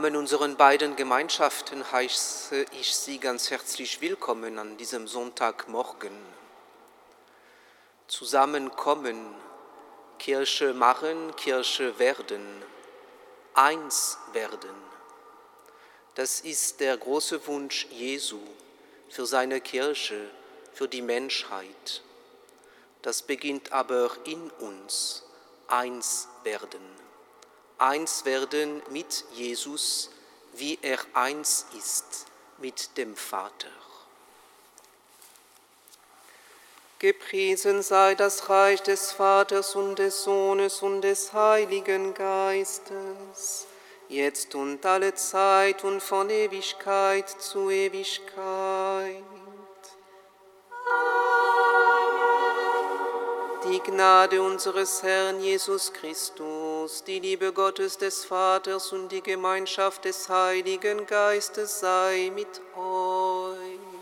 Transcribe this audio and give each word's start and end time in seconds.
Namen 0.00 0.16
unserer 0.16 0.48
beiden 0.48 0.96
Gemeinschaften 0.96 1.92
heiße 1.92 2.64
ich 2.80 2.96
Sie 2.96 3.18
ganz 3.18 3.50
herzlich 3.50 4.00
willkommen 4.00 4.58
an 4.58 4.78
diesem 4.78 5.06
Sonntagmorgen. 5.06 6.16
Zusammenkommen, 8.08 9.34
Kirche 10.18 10.72
machen, 10.72 11.36
Kirche 11.36 11.98
werden, 11.98 12.40
eins 13.52 14.16
werden. 14.32 14.70
Das 16.14 16.40
ist 16.40 16.80
der 16.80 16.96
große 16.96 17.46
Wunsch 17.46 17.86
Jesu 17.90 18.40
für 19.10 19.26
seine 19.26 19.60
Kirche, 19.60 20.30
für 20.72 20.88
die 20.88 21.02
Menschheit. 21.02 22.00
Das 23.02 23.20
beginnt 23.20 23.70
aber 23.72 24.10
in 24.24 24.50
uns, 24.60 25.24
eins 25.68 26.26
werden 26.42 27.09
eins 27.80 28.24
werden 28.24 28.82
mit 28.90 29.24
Jesus, 29.32 30.10
wie 30.54 30.78
er 30.82 30.98
eins 31.14 31.66
ist 31.78 32.26
mit 32.58 32.96
dem 32.96 33.16
Vater. 33.16 33.68
Gepriesen 36.98 37.82
sei 37.82 38.14
das 38.14 38.50
Reich 38.50 38.82
des 38.82 39.12
Vaters 39.12 39.74
und 39.74 39.98
des 39.98 40.22
Sohnes 40.22 40.82
und 40.82 41.00
des 41.00 41.32
Heiligen 41.32 42.12
Geistes, 42.12 43.66
jetzt 44.08 44.54
und 44.54 44.84
alle 44.84 45.14
Zeit 45.14 45.82
und 45.82 46.02
von 46.02 46.28
Ewigkeit 46.28 47.26
zu 47.26 47.70
Ewigkeit. 47.70 49.24
Die 53.64 53.80
Gnade 53.80 54.42
unseres 54.42 55.02
Herrn 55.02 55.40
Jesus 55.40 55.92
Christus, 55.94 56.69
die 57.06 57.20
Liebe 57.20 57.52
Gottes 57.52 57.98
des 57.98 58.24
Vaters 58.24 58.92
und 58.92 59.10
die 59.12 59.22
Gemeinschaft 59.22 60.04
des 60.04 60.28
Heiligen 60.28 61.06
Geistes 61.06 61.80
sei 61.80 62.32
mit 62.34 62.60
euch. 62.76 63.99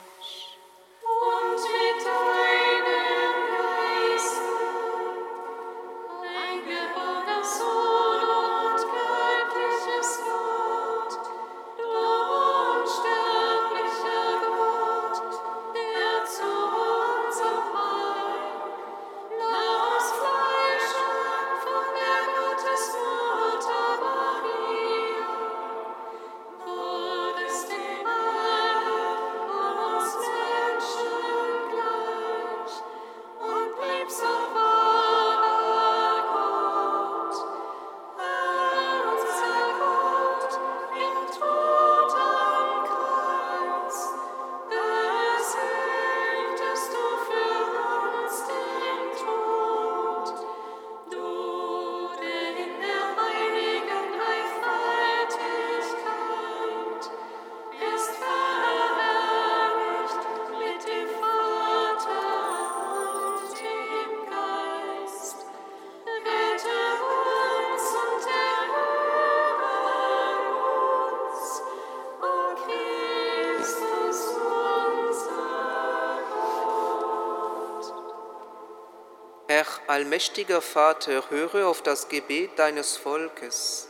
Allmächtiger 80.08 80.62
Vater, 80.62 81.28
höre 81.28 81.66
auf 81.66 81.82
das 81.82 82.08
Gebet 82.08 82.58
deines 82.58 82.96
Volkes, 82.96 83.88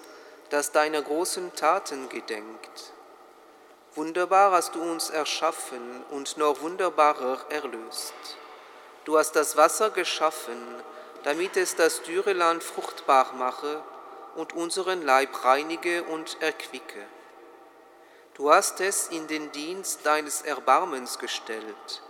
das 0.50 0.72
deiner 0.72 1.00
großen 1.00 1.54
Taten 1.54 2.08
gedenkt. 2.08 2.92
Wunderbar 3.94 4.50
hast 4.50 4.74
du 4.74 4.82
uns 4.82 5.10
erschaffen 5.10 6.04
und 6.10 6.36
noch 6.36 6.60
wunderbarer 6.60 7.38
erlöst. 7.50 8.14
Du 9.04 9.16
hast 9.16 9.36
das 9.36 9.56
Wasser 9.56 9.90
geschaffen, 9.90 10.60
damit 11.22 11.56
es 11.56 11.76
das 11.76 12.02
dürre 12.02 12.32
Land 12.32 12.64
fruchtbar 12.64 13.34
mache 13.34 13.80
und 14.34 14.54
unseren 14.54 15.02
Leib 15.02 15.44
reinige 15.44 16.02
und 16.02 16.42
erquicke. 16.42 17.06
Du 18.34 18.50
hast 18.50 18.80
es 18.80 19.06
in 19.06 19.28
den 19.28 19.52
Dienst 19.52 20.04
deines 20.04 20.42
Erbarmens 20.42 21.20
gestellt. 21.20 22.02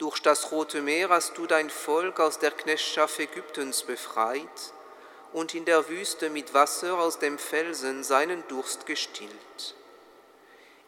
Durch 0.00 0.20
das 0.20 0.50
Rote 0.50 0.80
Meer 0.80 1.10
hast 1.10 1.36
du 1.36 1.46
dein 1.46 1.68
Volk 1.68 2.20
aus 2.20 2.38
der 2.38 2.52
Knechtschaft 2.52 3.20
Ägyptens 3.20 3.82
befreit 3.82 4.72
und 5.34 5.54
in 5.54 5.66
der 5.66 5.90
Wüste 5.90 6.30
mit 6.30 6.54
Wasser 6.54 6.98
aus 6.98 7.18
dem 7.18 7.38
Felsen 7.38 8.02
seinen 8.02 8.42
Durst 8.48 8.86
gestillt. 8.86 9.74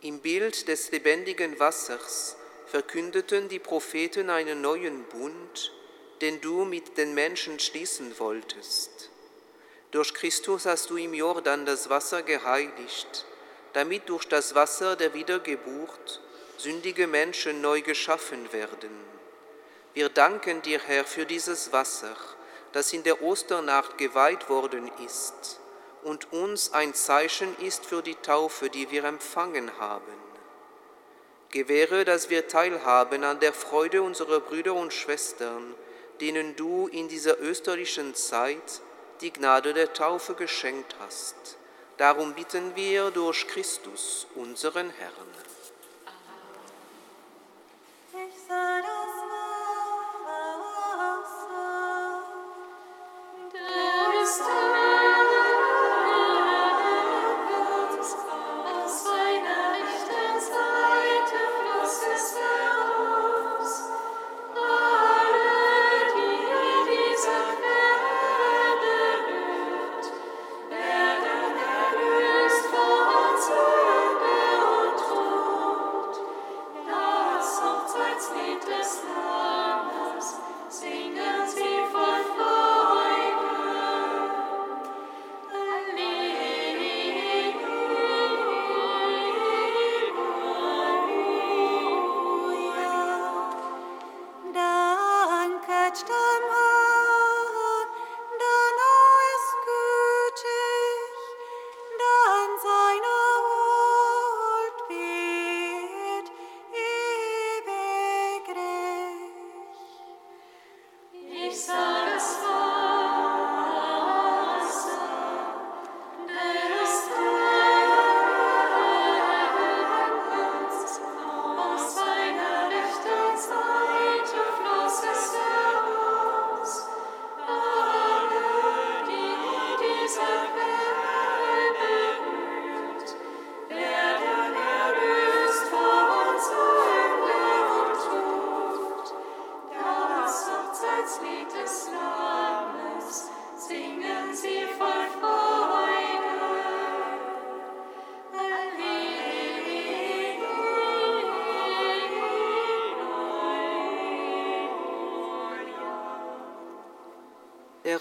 Im 0.01 0.21
Bild 0.21 0.67
des 0.67 0.91
lebendigen 0.93 1.61
Wassers 1.61 2.39
verkündeten 2.65 3.51
die 3.51 3.59
Propheten 3.59 4.31
einen 4.31 4.63
neuen 4.63 5.05
Bund, 5.05 5.73
den 6.23 6.41
du 6.41 6.65
mit 6.65 6.97
den 6.97 7.13
Menschen 7.13 7.59
schließen 7.59 8.19
wolltest. 8.19 9.11
Durch 9.91 10.15
Christus 10.15 10.65
hast 10.65 10.89
du 10.89 10.97
im 10.97 11.13
Jordan 11.13 11.67
das 11.67 11.91
Wasser 11.91 12.23
geheiligt, 12.23 13.27
damit 13.75 14.09
durch 14.09 14.25
das 14.25 14.55
Wasser 14.55 14.97
der 14.97 15.13
Wiedergeburt 15.13 16.23
sündige 16.63 17.09
Menschen 17.09 17.61
neu 17.61 17.83
geschaffen 17.83 18.53
werden. 18.53 18.91
Wir 19.95 20.09
danken 20.09 20.63
dir, 20.63 20.79
Herr, 20.79 21.05
für 21.05 21.27
dieses 21.27 21.73
Wasser, 21.73 22.17
das 22.73 22.93
in 22.93 23.03
der 23.03 23.21
Osternacht 23.21 23.99
geweiht 23.99 24.49
worden 24.49 24.91
ist 25.05 25.61
und 26.05 26.33
uns 26.33 26.73
ein 26.73 26.95
Zeichen 26.95 27.57
ist 27.59 27.85
für 27.85 28.03
die 28.03 28.15
Taufe, 28.15 28.71
die 28.71 28.91
wir 28.91 29.05
empfangen 29.05 29.71
haben. 29.79 30.15
Gewähre, 31.51 32.05
dass 32.05 32.31
wir 32.31 32.49
teilhaben 32.49 33.25
an 33.25 33.41
der 33.41 33.53
Freude 33.53 34.03
unserer 34.03 34.41
Brüder 34.41 34.75
und 34.75 34.93
Schwestern, 34.93 35.75
denen 36.21 36.57
du 36.57 36.87
in 36.87 37.09
dieser 37.09 37.41
österlichen 37.41 38.15
Zeit 38.15 38.81
die 39.21 39.33
Gnade 39.33 39.75
der 39.75 39.93
Taufe 39.93 40.35
geschenkt 40.35 40.95
hast. 41.01 41.59
Darum 41.99 42.35
bitten 42.35 42.75
wir 42.75 43.11
durch 43.11 43.47
Christus, 43.49 44.27
unseren 44.35 44.91
Herrn. 44.91 45.32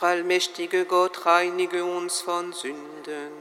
Der 0.01 0.09
allmächtige 0.09 0.85
Gott 0.85 1.27
reinige 1.27 1.85
uns 1.85 2.21
von 2.21 2.53
Sünden 2.53 3.33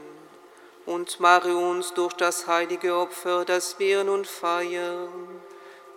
und 0.85 1.19
mache 1.19 1.55
uns 1.55 1.93
durch 1.93 2.13
das 2.13 2.45
heilige 2.45 2.95
Opfer, 2.95 3.45
das 3.45 3.79
wir 3.79 4.03
nun 4.03 4.25
feiern, 4.25 5.09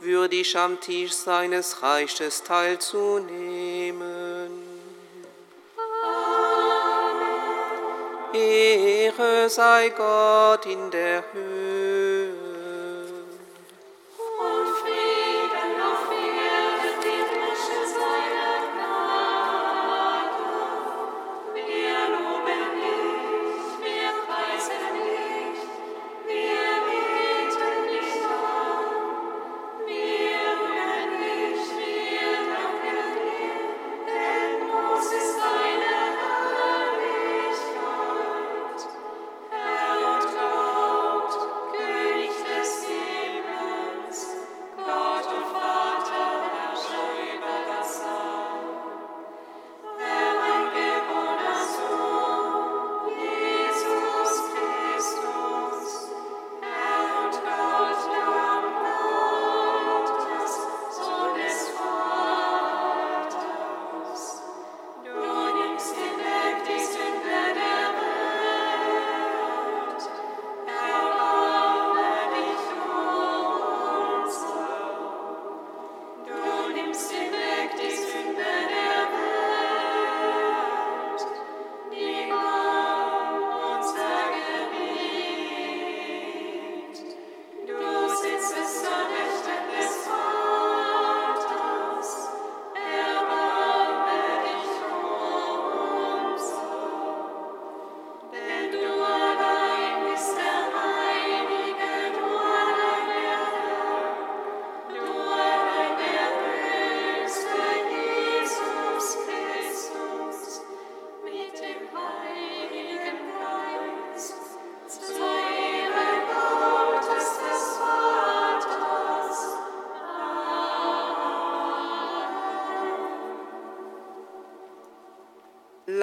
würdig 0.00 0.56
am 0.56 0.80
Tisch 0.80 1.12
seines 1.12 1.82
Reiches 1.82 2.44
teilzunehmen. 2.44 4.50
Ehre 8.32 9.50
sei 9.50 9.90
Gott 9.90 10.64
in 10.66 10.90
der 10.90 11.24
Höhe. 11.32 11.93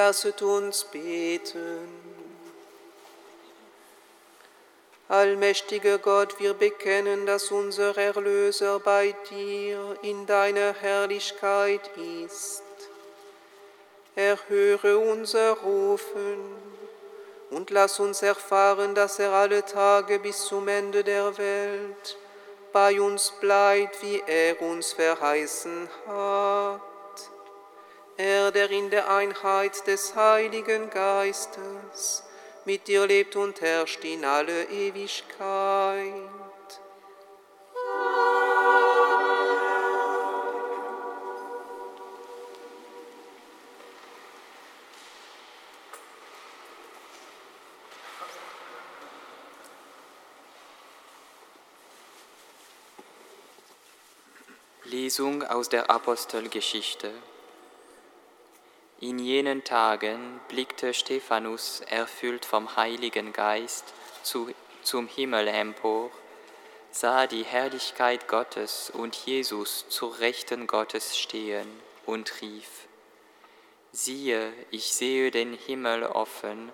Lasset 0.03 0.41
uns 0.41 0.83
beten. 0.85 1.87
Allmächtiger 5.07 5.99
Gott, 5.99 6.39
wir 6.39 6.55
bekennen, 6.55 7.27
dass 7.27 7.51
unser 7.51 7.95
Erlöser 7.95 8.79
bei 8.79 9.13
dir 9.29 9.95
in 10.01 10.25
deiner 10.25 10.73
Herrlichkeit 10.73 11.91
ist. 12.25 12.63
Erhöre 14.15 14.97
unser 14.97 15.51
Rufen 15.59 16.39
und 17.51 17.69
lass 17.69 17.99
uns 17.99 18.23
erfahren, 18.23 18.95
dass 18.95 19.19
er 19.19 19.33
alle 19.33 19.63
Tage 19.63 20.17
bis 20.17 20.45
zum 20.45 20.67
Ende 20.67 21.03
der 21.03 21.37
Welt 21.37 22.17
bei 22.73 22.99
uns 22.99 23.31
bleibt, 23.39 24.01
wie 24.01 24.23
er 24.25 24.59
uns 24.63 24.93
verheißen 24.93 25.87
hat. 26.07 26.90
Er, 28.17 28.51
der 28.51 28.69
in 28.69 28.89
der 28.89 29.09
Einheit 29.09 29.87
des 29.87 30.15
Heiligen 30.15 30.89
Geistes 30.89 32.23
mit 32.65 32.87
dir 32.87 33.07
lebt 33.07 33.35
und 33.35 33.61
herrscht 33.61 34.03
in 34.03 34.23
alle 34.23 34.65
Ewigkeit. 34.65 36.11
Lesung 54.83 55.43
aus 55.43 55.69
der 55.69 55.89
Apostelgeschichte. 55.89 57.11
In 59.03 59.17
jenen 59.17 59.63
Tagen 59.63 60.39
blickte 60.47 60.93
Stephanus, 60.93 61.81
erfüllt 61.89 62.45
vom 62.45 62.75
Heiligen 62.75 63.33
Geist, 63.33 63.95
zu, 64.21 64.53
zum 64.83 65.07
Himmel 65.07 65.47
empor, 65.47 66.11
sah 66.91 67.25
die 67.25 67.43
Herrlichkeit 67.43 68.27
Gottes 68.27 68.91
und 68.91 69.15
Jesus 69.15 69.89
zur 69.89 70.19
Rechten 70.19 70.67
Gottes 70.67 71.17
stehen 71.17 71.67
und 72.05 72.41
rief, 72.41 72.85
siehe, 73.91 74.53
ich 74.69 74.93
sehe 74.93 75.31
den 75.31 75.53
Himmel 75.53 76.03
offen 76.03 76.71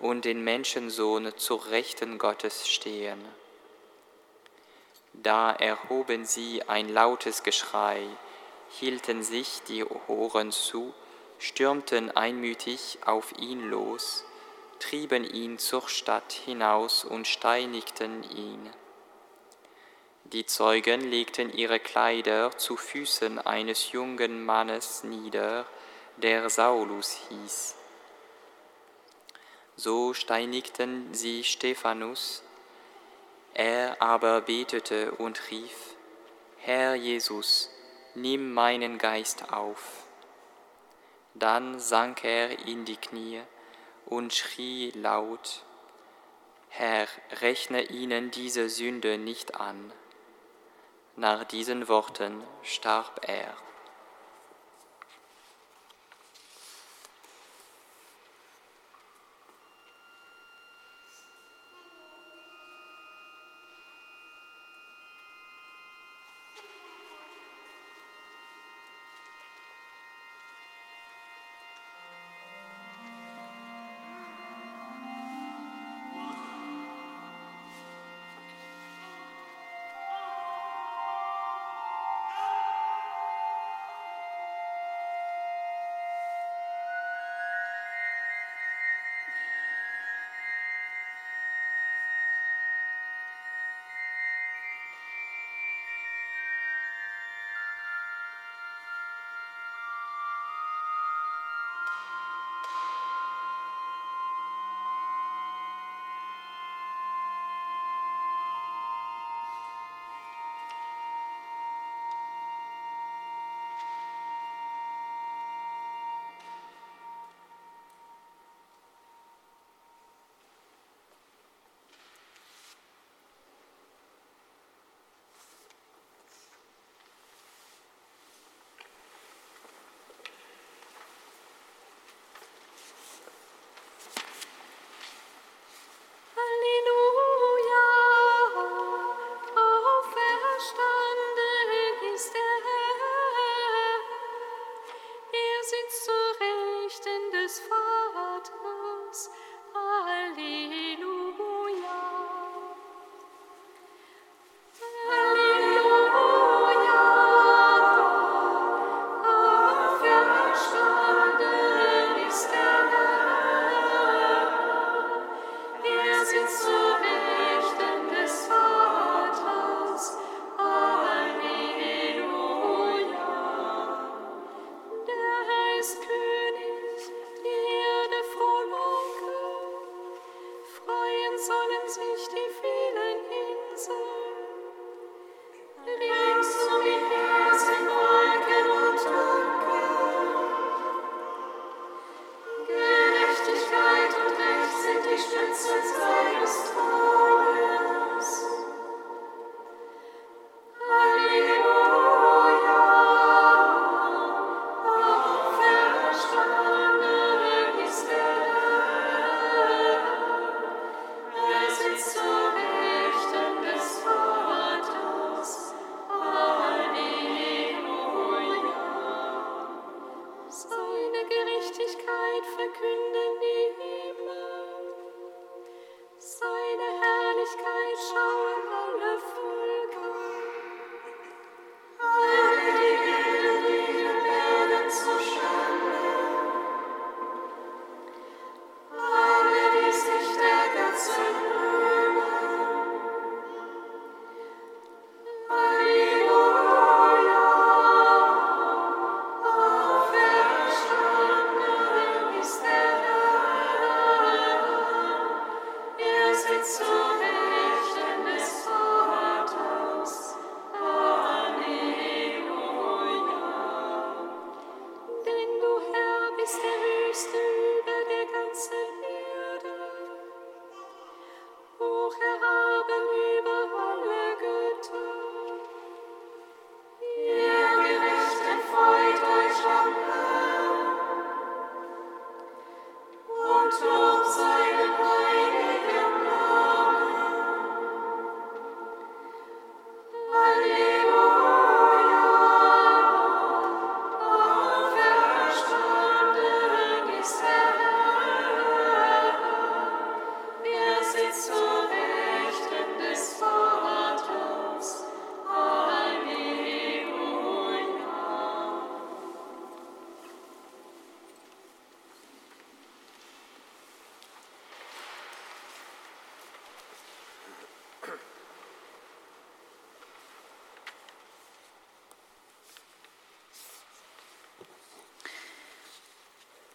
und 0.00 0.26
den 0.26 0.44
Menschensohn 0.44 1.32
zur 1.38 1.70
Rechten 1.70 2.18
Gottes 2.18 2.68
stehen. 2.68 3.24
Da 5.14 5.50
erhoben 5.50 6.26
sie 6.26 6.62
ein 6.68 6.90
lautes 6.90 7.42
Geschrei, 7.42 8.02
hielten 8.68 9.22
sich 9.22 9.62
die 9.66 9.82
Ohren 10.08 10.52
zu, 10.52 10.92
stürmten 11.40 12.10
einmütig 12.14 12.98
auf 13.04 13.32
ihn 13.38 13.68
los, 13.70 14.24
trieben 14.78 15.24
ihn 15.24 15.58
zur 15.58 15.88
Stadt 15.88 16.32
hinaus 16.32 17.04
und 17.04 17.26
steinigten 17.26 18.22
ihn. 18.30 18.70
Die 20.24 20.46
Zeugen 20.46 21.00
legten 21.00 21.52
ihre 21.52 21.80
Kleider 21.80 22.56
zu 22.56 22.76
Füßen 22.76 23.38
eines 23.40 23.90
jungen 23.90 24.44
Mannes 24.44 25.02
nieder, 25.02 25.66
der 26.18 26.48
Saulus 26.50 27.18
hieß. 27.28 27.74
So 29.76 30.12
steinigten 30.12 31.12
sie 31.14 31.42
Stephanus, 31.42 32.42
er 33.54 34.00
aber 34.00 34.42
betete 34.42 35.12
und 35.12 35.50
rief, 35.50 35.96
Herr 36.58 36.94
Jesus, 36.94 37.70
nimm 38.14 38.52
meinen 38.52 38.98
Geist 38.98 39.50
auf. 39.50 40.04
Dann 41.34 41.78
sank 41.78 42.24
er 42.24 42.66
in 42.66 42.84
die 42.84 42.96
Knie 42.96 43.40
und 44.06 44.34
schrie 44.34 44.90
laut, 44.90 45.64
Herr, 46.68 47.06
rechne 47.40 47.82
ihnen 47.82 48.30
diese 48.30 48.68
Sünde 48.68 49.18
nicht 49.18 49.56
an. 49.56 49.92
Nach 51.16 51.44
diesen 51.44 51.88
Worten 51.88 52.42
starb 52.62 53.28
er. 53.28 53.54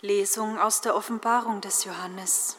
Lesung 0.06 0.60
aus 0.60 0.82
der 0.82 0.96
Offenbarung 0.96 1.62
des 1.62 1.84
Johannes. 1.84 2.58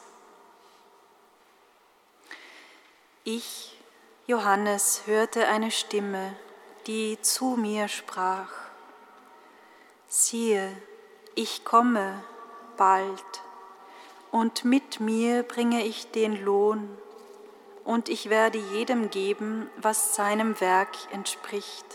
Ich, 3.23 3.79
Johannes, 4.27 5.03
hörte 5.07 5.47
eine 5.47 5.71
Stimme, 5.71 6.37
die 6.89 7.21
zu 7.23 7.57
mir 7.57 7.87
sprach. 7.87 8.51
Siehe, 10.09 10.77
ich 11.37 11.65
komme 11.65 12.23
bald, 12.77 13.25
und 14.33 14.65
mit 14.65 14.99
mir 14.99 15.45
bringe 15.45 15.85
ich 15.85 16.11
den 16.11 16.45
Lohn, 16.45 16.99
und 17.85 18.09
ich 18.09 18.29
werde 18.29 18.59
jedem 18.59 19.11
geben, 19.11 19.71
was 19.77 20.17
seinem 20.17 20.61
Werk 20.61 20.97
entspricht. 21.13 21.87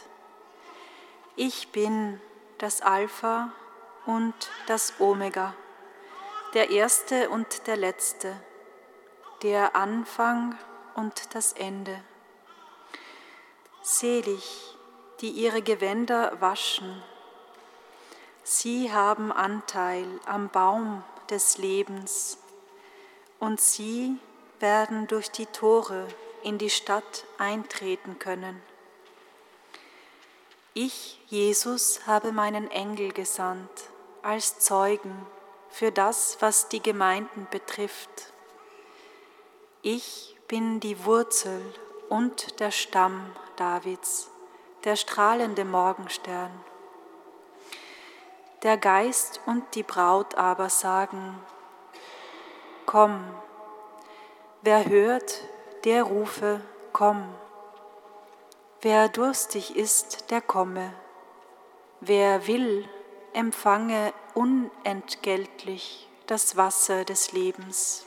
Ich 1.36 1.74
bin 1.74 2.22
das 2.58 2.82
Alpha 2.82 3.52
und 4.06 4.34
das 4.68 4.94
Omega, 5.00 5.54
der 6.54 6.70
Erste 6.70 7.30
und 7.30 7.68
der 7.68 7.78
Letzte, 7.78 8.36
der 9.44 9.76
Anfang 9.76 10.58
und 10.96 11.36
das 11.36 11.54
Ende. 11.54 12.04
Selig, 13.82 14.76
die 15.22 15.30
ihre 15.30 15.62
Gewänder 15.62 16.40
waschen. 16.42 17.02
Sie 18.44 18.92
haben 18.92 19.32
Anteil 19.32 20.08
am 20.26 20.50
Baum 20.50 21.04
des 21.30 21.58
Lebens 21.58 22.38
und 23.40 23.62
sie 23.62 24.18
werden 24.60 25.08
durch 25.08 25.32
die 25.32 25.46
Tore 25.46 26.08
in 26.44 26.58
die 26.58 26.70
Stadt 26.70 27.26
eintreten 27.38 28.20
können. 28.20 28.62
Ich, 30.74 31.20
Jesus, 31.28 32.08
habe 32.08 32.32
meinen 32.32 32.70
Engel 32.72 33.12
gesandt 33.12 33.91
als 34.24 34.60
Zeugen 34.60 35.26
für 35.70 35.92
das, 35.92 36.38
was 36.42 36.70
die 36.70 36.82
Gemeinden 36.82 37.48
betrifft. 37.50 38.34
Ich 39.82 40.38
bin 40.48 40.80
die 40.80 41.06
Wurzel 41.06 41.62
und 42.10 42.60
der 42.60 42.72
Stamm 42.72 43.32
Davids, 43.56 44.30
der 44.84 44.96
strahlende 44.96 45.66
Morgenstern. 45.66 46.52
Der 48.64 48.78
Geist 48.78 49.40
und 49.46 49.64
die 49.74 49.84
Braut 49.84 50.36
aber 50.36 50.70
sagen, 50.70 51.40
Komm, 52.86 53.24
wer 54.62 54.88
hört, 54.88 55.42
der 55.84 56.04
rufe, 56.04 56.62
Komm. 56.94 57.34
Wer 58.82 59.10
durstig 59.10 59.76
ist, 59.76 60.30
der 60.32 60.42
komme. 60.42 60.94
Wer 62.02 62.46
will, 62.48 62.90
empfange 63.34 64.14
unentgeltlich 64.34 66.08
das 66.28 66.58
Wasser 66.58 67.06
des 67.06 67.32
Lebens. 67.32 68.06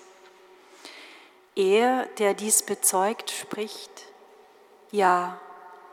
Er, 1.57 2.07
der 2.19 2.35
dies 2.35 2.63
bezeugt, 2.63 3.31
spricht, 3.31 4.07
ja, 4.91 5.39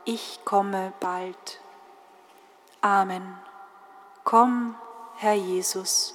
ich 0.04 0.40
komme 0.44 0.92
bald. 1.00 1.60
Amen. 2.80 3.38
Komm, 4.24 4.74
Herr 5.16 5.34
Jesus. 5.34 6.14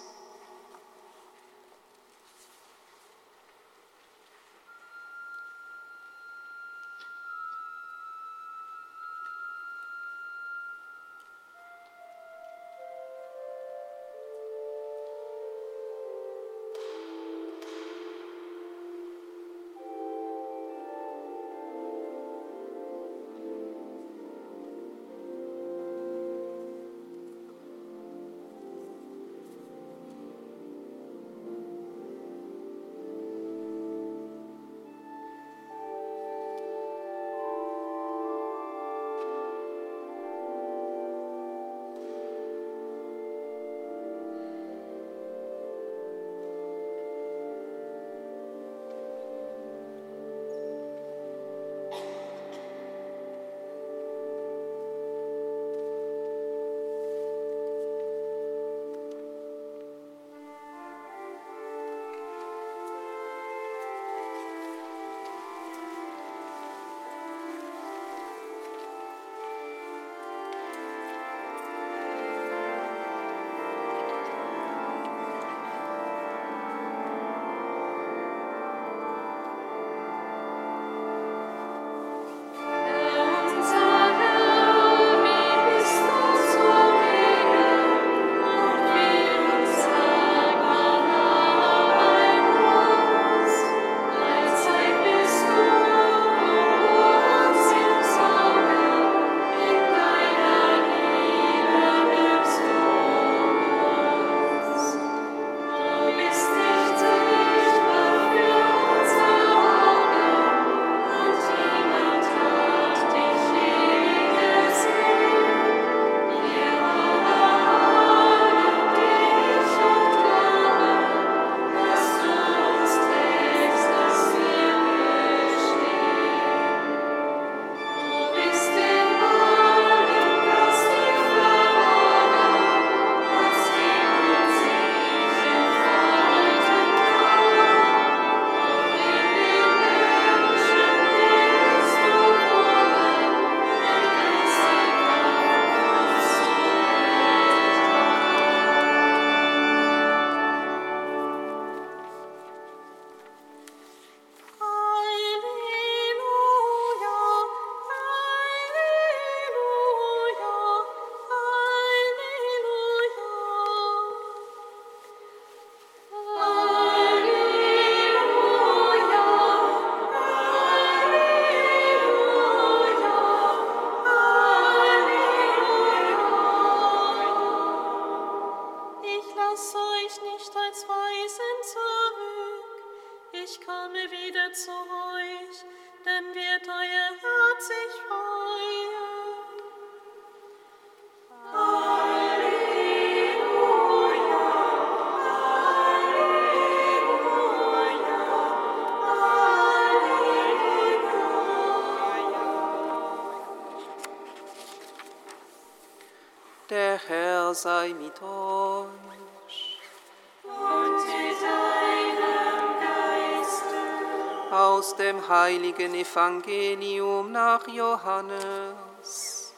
Heiligen 215.28 215.94
Evangelium 215.94 217.32
nach 217.32 217.68
Johannes. 217.68 219.54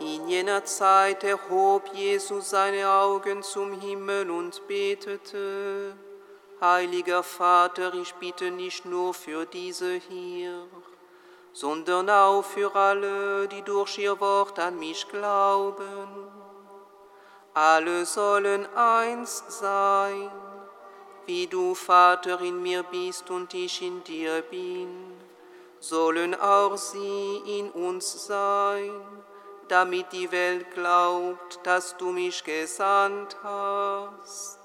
In 0.00 0.28
jener 0.28 0.64
Zeit 0.64 1.24
erhob 1.24 1.88
Jesus 1.92 2.50
seine 2.50 2.88
Augen 2.90 3.42
zum 3.42 3.80
Himmel 3.80 4.30
und 4.30 4.66
betete, 4.68 5.96
Heiliger 6.60 7.22
Vater, 7.22 7.94
ich 7.94 8.12
bitte 8.14 8.50
nicht 8.50 8.84
nur 8.84 9.14
für 9.14 9.46
diese 9.46 9.94
hier, 9.94 10.66
sondern 11.52 12.10
auch 12.10 12.42
für 12.42 12.74
alle, 12.74 13.46
die 13.46 13.62
durch 13.62 13.96
ihr 13.98 14.18
Wort 14.18 14.58
an 14.58 14.76
mich 14.76 15.06
glauben. 15.08 16.17
Alle 17.60 18.06
sollen 18.06 18.72
eins 18.76 19.42
sein, 19.48 20.30
wie 21.26 21.48
du, 21.48 21.74
Vater, 21.74 22.40
in 22.40 22.62
mir 22.62 22.84
bist 22.84 23.32
und 23.32 23.52
ich 23.52 23.82
in 23.82 24.04
dir 24.04 24.42
bin, 24.42 24.88
sollen 25.80 26.36
auch 26.36 26.76
sie 26.76 27.42
in 27.58 27.68
uns 27.72 28.28
sein, 28.28 28.92
damit 29.66 30.12
die 30.12 30.30
Welt 30.30 30.70
glaubt, 30.72 31.58
dass 31.64 31.96
du 31.96 32.12
mich 32.12 32.44
gesandt 32.44 33.36
hast. 33.42 34.60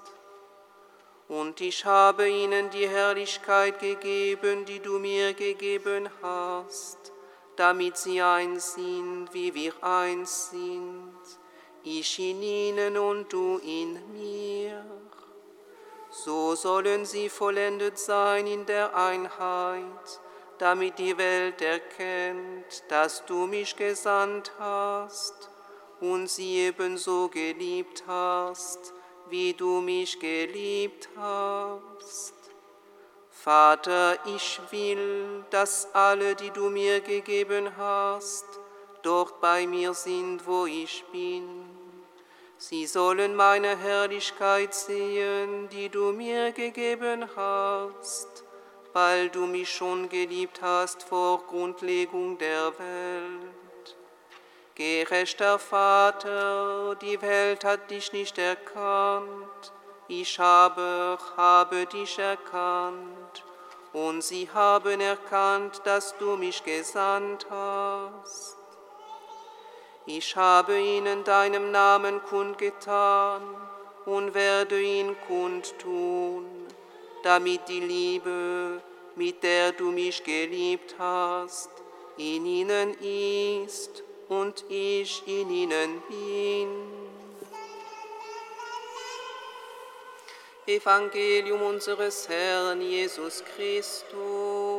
Und 1.26 1.60
ich 1.60 1.84
habe 1.84 2.28
ihnen 2.28 2.70
die 2.70 2.88
Herrlichkeit 2.88 3.80
gegeben, 3.80 4.66
die 4.66 4.78
du 4.78 5.00
mir 5.00 5.34
gegeben 5.34 6.08
hast, 6.22 7.12
damit 7.56 7.96
sie 7.96 8.22
eins 8.22 8.74
sind, 8.74 9.30
wie 9.32 9.52
wir 9.52 9.72
eins 9.82 10.50
sind, 10.50 11.43
ich 11.84 12.18
in 12.18 12.42
ihnen 12.42 12.96
und 12.96 13.32
du 13.32 13.58
in 13.58 13.98
mir. 14.12 14.84
So 16.10 16.54
sollen 16.54 17.04
sie 17.04 17.28
vollendet 17.28 17.98
sein 17.98 18.46
in 18.46 18.64
der 18.66 18.96
Einheit, 18.96 20.20
damit 20.58 20.98
die 20.98 21.18
Welt 21.18 21.60
erkennt, 21.60 22.84
dass 22.88 23.26
du 23.26 23.46
mich 23.46 23.76
gesandt 23.76 24.52
hast 24.58 25.50
und 26.00 26.28
sie 26.30 26.58
ebenso 26.66 27.28
geliebt 27.28 28.04
hast, 28.06 28.92
wie 29.28 29.52
du 29.52 29.80
mich 29.80 30.18
geliebt 30.18 31.08
hast. 31.16 32.34
Vater, 33.30 34.18
ich 34.26 34.60
will, 34.70 35.44
dass 35.50 35.94
alle, 35.94 36.34
die 36.34 36.50
du 36.50 36.70
mir 36.70 37.00
gegeben 37.00 37.76
hast, 37.76 38.46
dort 39.02 39.40
bei 39.40 39.66
mir 39.66 39.92
sind, 39.92 40.46
wo 40.46 40.66
ich 40.66 41.04
bin. 41.12 41.73
Sie 42.68 42.86
sollen 42.86 43.36
meine 43.36 43.76
Herrlichkeit 43.76 44.72
sehen, 44.72 45.68
die 45.68 45.90
du 45.90 46.12
mir 46.12 46.50
gegeben 46.52 47.28
hast, 47.36 48.42
weil 48.94 49.28
du 49.28 49.44
mich 49.44 49.68
schon 49.68 50.08
geliebt 50.08 50.62
hast 50.62 51.02
vor 51.02 51.46
Grundlegung 51.46 52.38
der 52.38 52.72
Welt. 52.78 53.96
Gerechter 54.74 55.58
Vater, 55.58 56.94
die 57.02 57.20
Welt 57.20 57.64
hat 57.64 57.90
dich 57.90 58.14
nicht 58.14 58.38
erkannt, 58.38 59.72
ich 60.08 60.38
habe, 60.38 61.18
habe 61.36 61.84
dich 61.84 62.18
erkannt, 62.18 63.44
und 63.92 64.24
sie 64.24 64.48
haben 64.54 65.02
erkannt, 65.02 65.82
dass 65.84 66.16
du 66.16 66.36
mich 66.36 66.64
gesandt 66.64 67.46
hast. 67.50 68.63
Ich 70.06 70.36
habe 70.36 70.78
ihnen 70.78 71.24
deinem 71.24 71.70
Namen 71.70 72.22
kundgetan 72.24 73.40
und 74.04 74.34
werde 74.34 74.78
ihn 74.78 75.16
kundtun, 75.26 76.44
damit 77.22 77.66
die 77.68 77.80
Liebe, 77.80 78.82
mit 79.16 79.42
der 79.42 79.72
du 79.72 79.90
mich 79.90 80.22
geliebt 80.22 80.96
hast, 80.98 81.70
in 82.18 82.44
ihnen 82.44 82.94
ist 83.00 84.02
und 84.28 84.66
ich 84.68 85.26
in 85.26 85.50
ihnen 85.50 86.02
bin. 86.08 86.68
Evangelium 90.66 91.62
unseres 91.62 92.28
Herrn 92.28 92.80
Jesus 92.82 93.42
Christus. 93.56 94.73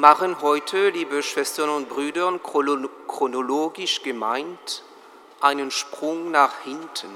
Machen 0.00 0.40
heute, 0.40 0.88
liebe 0.88 1.22
Schwestern 1.22 1.68
und 1.68 1.90
Brüder, 1.90 2.32
chrono- 2.42 2.88
chronologisch 3.06 4.02
gemeint 4.02 4.82
einen 5.42 5.70
Sprung 5.70 6.30
nach 6.30 6.60
hinten. 6.60 7.10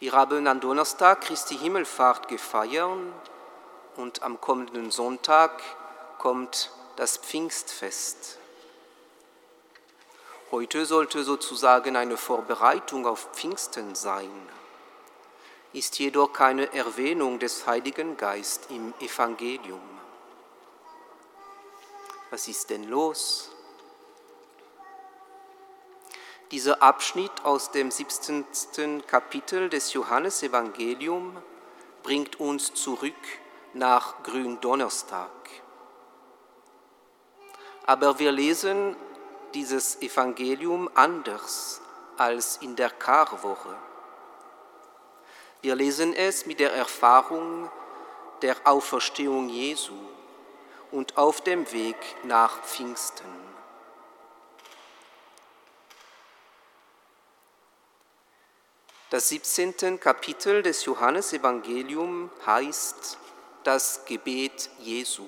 Wir 0.00 0.12
haben 0.12 0.46
am 0.46 0.60
Donnerstag 0.60 1.22
Christi 1.22 1.56
Himmelfahrt 1.56 2.28
gefeiert 2.28 2.98
und 3.96 4.22
am 4.22 4.38
kommenden 4.42 4.90
Sonntag 4.90 5.62
kommt 6.18 6.70
das 6.96 7.16
Pfingstfest. 7.16 8.38
Heute 10.50 10.84
sollte 10.84 11.24
sozusagen 11.24 11.96
eine 11.96 12.18
Vorbereitung 12.18 13.06
auf 13.06 13.30
Pfingsten 13.32 13.94
sein 13.94 14.30
ist 15.74 15.98
jedoch 15.98 16.32
keine 16.32 16.72
Erwähnung 16.72 17.40
des 17.40 17.66
Heiligen 17.66 18.16
Geist 18.16 18.68
im 18.70 18.94
Evangelium. 19.00 19.93
Was 22.34 22.48
ist 22.48 22.70
denn 22.70 22.88
los? 22.88 23.48
Dieser 26.50 26.82
Abschnitt 26.82 27.30
aus 27.44 27.70
dem 27.70 27.92
17. 27.92 29.06
Kapitel 29.06 29.68
des 29.68 29.92
Johannesevangelium 29.92 31.40
bringt 32.02 32.40
uns 32.40 32.74
zurück 32.74 33.14
nach 33.72 34.24
Gründonnerstag. 34.24 35.30
Aber 37.86 38.18
wir 38.18 38.32
lesen 38.32 38.96
dieses 39.54 40.02
Evangelium 40.02 40.90
anders 40.96 41.80
als 42.16 42.56
in 42.56 42.74
der 42.74 42.90
Karwoche. 42.90 43.76
Wir 45.62 45.76
lesen 45.76 46.12
es 46.12 46.46
mit 46.46 46.58
der 46.58 46.72
Erfahrung 46.72 47.70
der 48.42 48.56
Auferstehung 48.64 49.48
Jesu 49.48 49.94
und 50.94 51.18
auf 51.18 51.40
dem 51.40 51.70
Weg 51.72 51.96
nach 52.22 52.62
Pfingsten. 52.62 53.26
Das 59.10 59.28
17. 59.28 59.98
Kapitel 59.98 60.62
des 60.62 60.84
Johannesevangelium 60.84 62.30
heißt 62.46 63.18
das 63.64 64.04
Gebet 64.04 64.70
Jesu, 64.78 65.26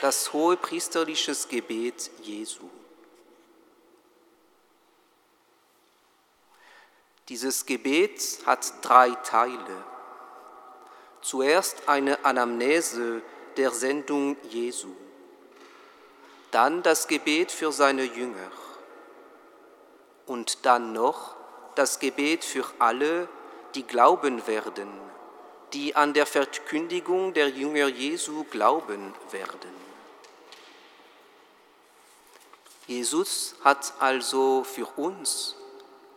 das 0.00 0.32
hohepriesterliches 0.32 1.48
Gebet 1.48 2.10
Jesu. 2.22 2.68
Dieses 7.28 7.66
Gebet 7.66 8.40
hat 8.46 8.72
drei 8.82 9.10
Teile. 9.10 9.84
Zuerst 11.20 11.88
eine 11.88 12.24
Anamnese 12.24 13.22
der 13.56 13.70
Sendung 13.70 14.36
Jesu, 14.50 14.88
dann 16.50 16.82
das 16.82 17.08
Gebet 17.08 17.50
für 17.50 17.72
seine 17.72 18.04
Jünger 18.04 18.50
und 20.26 20.64
dann 20.64 20.92
noch 20.92 21.34
das 21.74 21.98
Gebet 21.98 22.44
für 22.44 22.64
alle, 22.78 23.28
die 23.74 23.82
glauben 23.82 24.46
werden, 24.46 24.88
die 25.72 25.96
an 25.96 26.12
der 26.12 26.26
Verkündigung 26.26 27.32
der 27.32 27.48
Jünger 27.48 27.88
Jesu 27.88 28.44
glauben 28.44 29.14
werden. 29.30 29.82
Jesus 32.86 33.54
hat 33.64 33.94
also 34.00 34.64
für 34.64 34.86
uns, 34.96 35.56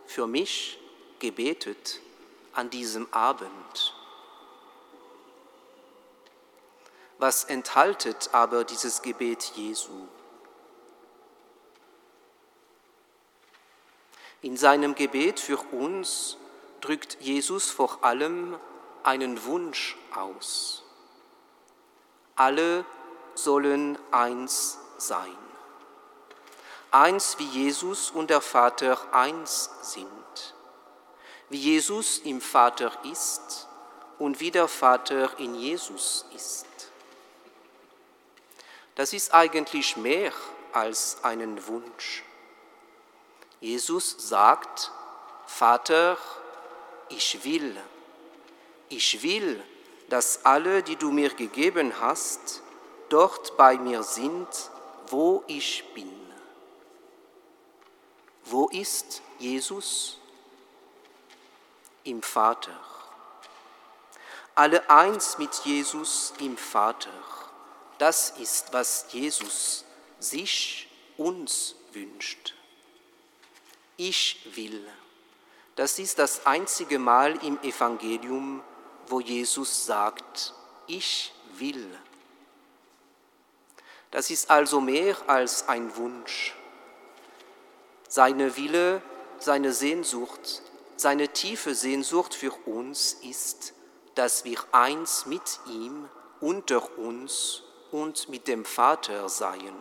für 0.05 0.27
mich, 0.27 0.79
gebetet 1.19 2.01
an 2.53 2.69
diesem 2.69 3.11
Abend. 3.13 3.94
Was 7.17 7.45
enthaltet 7.45 8.29
aber 8.33 8.63
dieses 8.63 9.01
Gebet 9.01 9.53
Jesu? 9.55 10.07
In 14.41 14.57
seinem 14.57 14.95
Gebet 14.95 15.39
für 15.39 15.57
uns 15.57 16.37
drückt 16.81 17.17
Jesus 17.21 17.71
vor 17.71 18.03
allem 18.03 18.59
einen 19.03 19.43
Wunsch 19.45 19.97
aus. 20.13 20.83
Alle 22.35 22.85
sollen 23.33 23.97
eins 24.11 24.77
sein. 24.97 25.37
Eins 26.91 27.39
wie 27.39 27.47
Jesus 27.47 28.11
und 28.11 28.29
der 28.29 28.41
Vater 28.41 28.97
eins 29.13 29.69
sind. 29.81 30.55
Wie 31.49 31.57
Jesus 31.57 32.19
im 32.19 32.41
Vater 32.41 32.91
ist 33.03 33.67
und 34.19 34.39
wie 34.39 34.51
der 34.51 34.67
Vater 34.67 35.39
in 35.39 35.55
Jesus 35.55 36.25
ist. 36.33 36.65
Das 38.95 39.11
ist 39.11 39.33
eigentlich 39.33 39.97
mehr 39.97 40.31
als 40.71 41.23
einen 41.23 41.67
Wunsch. 41.67 42.23
Jesus 43.59 44.15
sagt, 44.17 44.91
Vater, 45.45 46.17
ich 47.09 47.43
will, 47.43 47.77
ich 48.89 49.21
will, 49.21 49.63
dass 50.09 50.45
alle, 50.45 50.83
die 50.83 50.95
du 50.95 51.11
mir 51.11 51.33
gegeben 51.33 51.99
hast, 51.99 52.61
dort 53.09 53.57
bei 53.57 53.77
mir 53.77 54.03
sind, 54.03 54.47
wo 55.07 55.43
ich 55.47 55.83
bin. 55.93 56.11
Wo 58.45 58.69
ist 58.69 59.21
Jesus? 59.39 60.19
Im 62.03 62.21
Vater. 62.21 62.79
Alle 64.53 64.87
eins 64.89 65.37
mit 65.37 65.53
Jesus 65.65 66.33
im 66.39 66.55
Vater. 66.55 67.09
Das 67.97 68.31
ist, 68.31 68.73
was 68.73 69.05
Jesus 69.09 69.85
sich 70.19 70.87
uns 71.17 71.75
wünscht. 71.93 72.53
Ich 73.97 74.49
will. 74.55 74.85
Das 75.75 75.99
ist 75.99 76.19
das 76.19 76.45
einzige 76.45 76.99
Mal 76.99 77.43
im 77.43 77.61
Evangelium, 77.61 78.61
wo 79.07 79.19
Jesus 79.19 79.85
sagt, 79.85 80.53
ich 80.87 81.33
will. 81.57 81.87
Das 84.11 84.29
ist 84.29 84.49
also 84.49 84.79
mehr 84.81 85.17
als 85.27 85.67
ein 85.67 85.95
Wunsch. 85.97 86.53
Seine 88.07 88.55
Wille, 88.55 89.01
seine 89.39 89.73
Sehnsucht, 89.73 90.61
seine 90.95 91.29
tiefe 91.29 91.75
Sehnsucht 91.75 92.33
für 92.33 92.53
uns 92.65 93.13
ist, 93.21 93.73
dass 94.15 94.45
wir 94.45 94.57
eins 94.71 95.25
mit 95.25 95.59
ihm, 95.67 96.07
unter 96.39 96.97
uns 96.97 97.64
und 97.91 98.29
mit 98.29 98.47
dem 98.47 98.65
Vater 98.65 99.29
seien. 99.29 99.75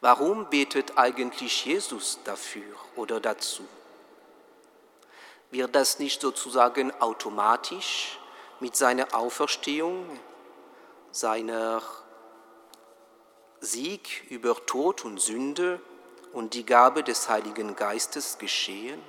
Warum 0.00 0.50
betet 0.50 0.98
eigentlich 0.98 1.64
Jesus 1.64 2.18
dafür 2.24 2.76
oder 2.94 3.20
dazu? 3.20 3.66
Wird 5.50 5.74
das 5.74 5.98
nicht 5.98 6.20
sozusagen 6.20 6.92
automatisch 7.00 8.18
mit 8.60 8.76
seiner 8.76 9.14
Auferstehung, 9.14 10.20
seiner 11.10 11.80
Sieg 13.60 14.30
über 14.30 14.56
Tod 14.66 15.04
und 15.04 15.20
Sünde 15.20 15.80
und 16.32 16.54
die 16.54 16.66
Gabe 16.66 17.02
des 17.02 17.28
Heiligen 17.28 17.76
Geistes 17.76 18.36
geschehen? 18.36 19.00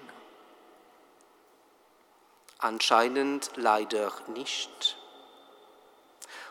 Anscheinend 2.58 3.52
leider 3.56 4.14
nicht. 4.28 4.98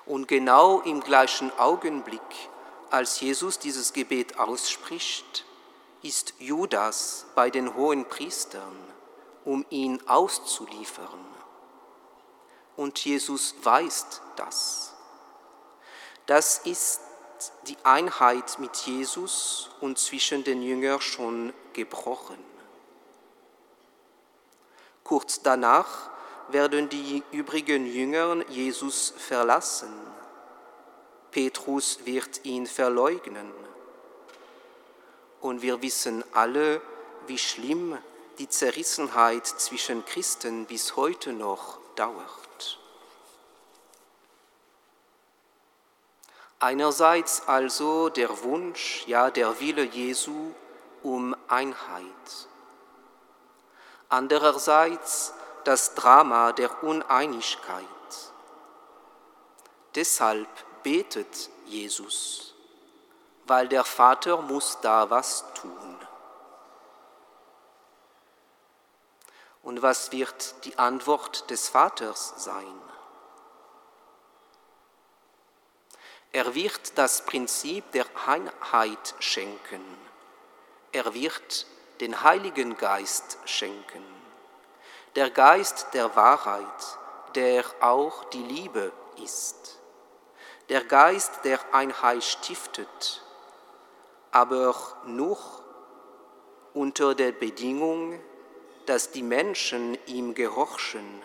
Und 0.07 0.29
genau 0.29 0.81
im 0.81 1.01
gleichen 1.01 1.51
Augenblick 1.59 2.21
als 2.91 3.21
Jesus 3.21 3.59
dieses 3.59 3.93
Gebet 3.93 4.39
ausspricht, 4.39 5.45
ist 6.03 6.35
Judas 6.39 7.27
bei 7.35 7.49
den 7.51 7.75
hohen 7.75 8.07
Priestern, 8.09 8.77
um 9.45 9.65
ihn 9.71 10.01
auszuliefern. 10.07 11.25
Und 12.77 13.03
Jesus 13.05 13.55
weiß 13.63 14.21
das. 14.37 14.93
Das 16.27 16.59
ist 16.59 17.01
die 17.67 17.77
Einheit 17.85 18.59
mit 18.59 18.77
Jesus 18.77 19.71
und 19.81 19.99
zwischen 19.99 20.45
den 20.45 20.63
Jüngern 20.63 21.01
schon 21.01 21.53
gebrochen. 21.73 22.39
Kurz 25.03 25.43
danach 25.43 26.11
werden 26.49 26.89
die 26.89 27.23
übrigen 27.33 27.87
Jünger 27.87 28.45
Jesus 28.49 29.15
verlassen 29.17 29.93
Petrus 31.35 32.07
wird 32.07 32.45
ihn 32.45 32.65
verleugnen. 32.65 33.53
Und 35.41 35.63
wir 35.63 35.83
wissen 35.83 36.23
alle, 36.33 36.81
wie 37.27 37.39
schlimm 37.39 37.99
die 38.39 38.49
Zerrissenheit 38.49 39.45
zwischen 39.45 40.05
Christen 40.05 40.65
bis 40.67 40.95
heute 40.95 41.33
noch 41.33 41.81
dauert. 41.97 42.79
Einerseits 46.61 47.49
also 47.49 48.11
der 48.11 48.45
Wunsch, 48.45 49.05
ja 49.09 49.33
der 49.33 49.59
Wille 49.59 49.83
Jesu 49.83 50.53
um 51.03 51.35
Einheit. 51.49 52.47
Andererseits 54.09 55.35
das 55.65 55.95
Drama 55.95 56.53
der 56.53 56.83
Uneinigkeit. 56.83 57.85
Deshalb 59.95 60.49
betet 60.83 61.51
Jesus, 61.67 62.55
weil 63.47 63.69
der 63.69 63.85
Vater 63.85 64.39
muss 64.43 64.79
da 64.81 65.09
was 65.11 65.45
tun. 65.55 65.99
Und 69.63 69.81
was 69.81 70.13
wird 70.13 70.65
die 70.65 70.79
Antwort 70.79 71.49
des 71.51 71.69
Vaters 71.71 72.35
sein? 72.37 72.81
Er 76.33 76.55
wird 76.55 76.99
das 76.99 77.25
Prinzip 77.25 77.93
der 77.93 78.07
Einheit 78.27 79.15
schenken. 79.21 79.83
Er 80.93 81.15
wird 81.15 81.67
den 82.01 82.23
Heiligen 82.23 82.77
Geist 82.77 83.39
schenken. 83.45 84.14
Der 85.17 85.31
Geist 85.31 85.89
der 85.95 86.17
Wahrheit, 86.17 86.99
der 87.35 87.65
auch 87.81 88.25
die 88.31 88.43
Liebe 88.43 88.93
ist 89.23 89.79
der 90.69 90.85
Geist 90.85 91.45
der 91.45 91.75
Einheit 91.75 92.25
stiftet, 92.25 93.23
aber 94.31 94.75
nur 95.07 95.39
unter 96.73 97.15
der 97.15 97.33
Bedingung, 97.33 98.21
dass 98.87 99.11
die 99.11 99.23
Menschen 99.23 99.99
ihm 100.07 100.35
gehorchen, 100.35 101.23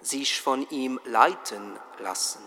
sich 0.00 0.40
von 0.40 0.68
ihm 0.70 1.00
leiten 1.04 1.78
lassen. 1.98 2.44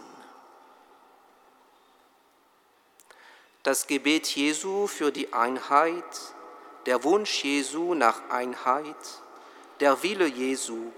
Das 3.64 3.88
Gebet 3.88 4.28
Jesu 4.28 4.88
für 4.88 5.12
die 5.12 5.34
Einheit, 5.34 6.04
der 6.86 7.04
Wunsch 7.04 7.44
Jesu 7.44 7.94
nach 7.94 8.30
Einheit, 8.30 8.96
der 9.80 10.04
Wille 10.04 10.28
Jesu, 10.28 10.92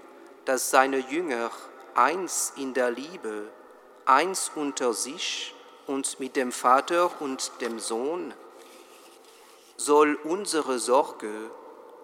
dass 0.44 0.70
seine 0.70 0.98
Jünger 0.98 1.50
eins 1.94 2.52
in 2.56 2.74
der 2.74 2.90
Liebe, 2.90 3.48
eins 4.04 4.50
unter 4.54 4.92
sich 4.92 5.54
und 5.86 6.18
mit 6.18 6.36
dem 6.36 6.52
Vater 6.52 7.20
und 7.20 7.52
dem 7.60 7.78
Sohn, 7.78 8.34
soll 9.76 10.14
unsere 10.24 10.78
Sorge, 10.78 11.50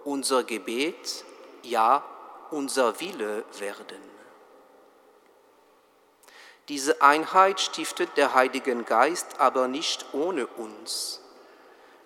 unser 0.05 0.45
Gebet, 0.45 1.25
ja 1.63 2.05
unser 2.51 2.99
Wille 3.01 3.45
werden. 3.59 4.03
Diese 6.69 7.01
Einheit 7.01 7.61
stiftet 7.61 8.17
der 8.17 8.35
Heilige 8.35 8.75
Geist 8.85 9.41
aber 9.41 9.69
nicht 9.69 10.07
ohne 10.13 10.47
uns, 10.47 11.23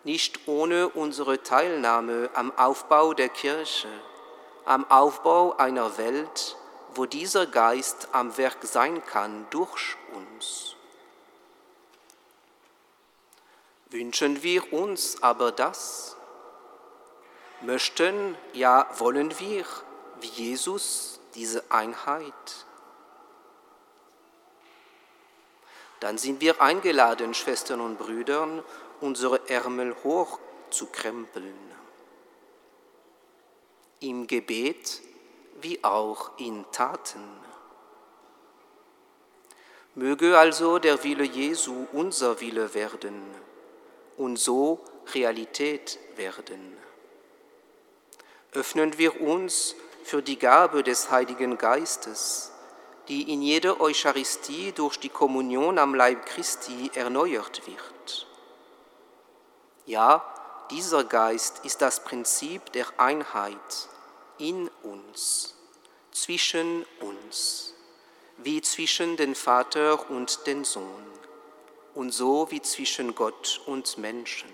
nicht 0.04 0.46
ohne 0.46 0.88
unsere 0.88 1.42
Teilnahme 1.42 2.30
am 2.35 2.56
Aufbau 2.56 3.12
der 3.12 3.28
Kirche, 3.28 3.88
am 4.64 4.90
Aufbau 4.90 5.57
einer 5.57 5.98
Welt, 5.98 6.57
wo 6.94 7.07
dieser 7.07 7.46
Geist 7.46 8.09
am 8.12 8.37
Werk 8.37 8.59
sein 8.62 9.05
kann 9.05 9.46
durch 9.51 9.96
uns. 10.14 10.77
Wünschen 13.90 14.42
wir 14.42 14.72
uns 14.72 15.22
aber 15.22 15.53
das? 15.53 16.16
Möchten, 17.61 18.37
ja 18.53 18.88
wollen 18.98 19.38
wir, 19.38 19.64
wie 20.20 20.27
Jesus, 20.27 21.20
diese 21.35 21.70
Einheit? 21.70 22.66
Dann 26.01 26.18
sind 26.18 26.40
wir 26.40 26.61
eingeladen, 26.61 27.33
Schwestern 27.35 27.81
und 27.81 27.98
Brüdern, 27.98 28.64
unsere 29.01 29.48
Ärmel 29.48 29.94
hoch 30.03 30.40
zu 30.70 30.87
krempeln. 30.87 31.71
Im 34.03 34.27
Gebet 34.27 35.01
wie 35.61 35.85
auch 35.85 36.37
in 36.37 36.65
Taten. 36.73 37.23
Möge 39.95 40.37
also 40.37 40.81
der 40.81 41.05
Wille 41.05 41.23
Jesu 41.23 41.87
unser 41.93 42.41
Wille 42.41 42.75
werden 42.75 43.23
und 44.17 44.41
so 44.41 44.81
Realität 45.15 46.01
werden. 46.17 46.77
Öffnen 48.53 48.99
wir 48.99 49.21
uns 49.21 49.77
für 50.03 50.21
die 50.21 50.38
Gabe 50.38 50.83
des 50.83 51.12
Heiligen 51.12 51.57
Geistes, 51.57 52.51
die 53.07 53.33
in 53.33 53.41
jeder 53.41 53.81
Eucharistie 53.81 54.73
durch 54.73 54.99
die 54.99 55.11
Kommunion 55.11 55.79
am 55.79 55.95
Leib 55.95 56.27
Christi 56.27 56.91
erneuert 56.95 57.65
wird. 57.69 58.27
Ja, 59.87 60.27
dieser 60.73 61.05
Geist 61.05 61.65
ist 61.65 61.83
das 61.83 62.03
Prinzip 62.03 62.73
der 62.73 62.87
Einheit 62.99 63.91
in 64.42 64.68
uns, 64.83 65.55
zwischen 66.11 66.85
uns, 67.00 67.74
wie 68.38 68.61
zwischen 68.61 69.16
den 69.16 69.37
Vater 69.37 70.11
und 70.11 70.46
den 70.48 70.64
Sohn 70.64 71.07
und 71.94 72.11
so 72.11 72.50
wie 72.50 72.61
zwischen 72.61 73.14
Gott 73.14 73.61
und 73.66 73.98
Menschen. 73.98 74.50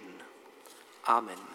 Amen. 1.04 1.47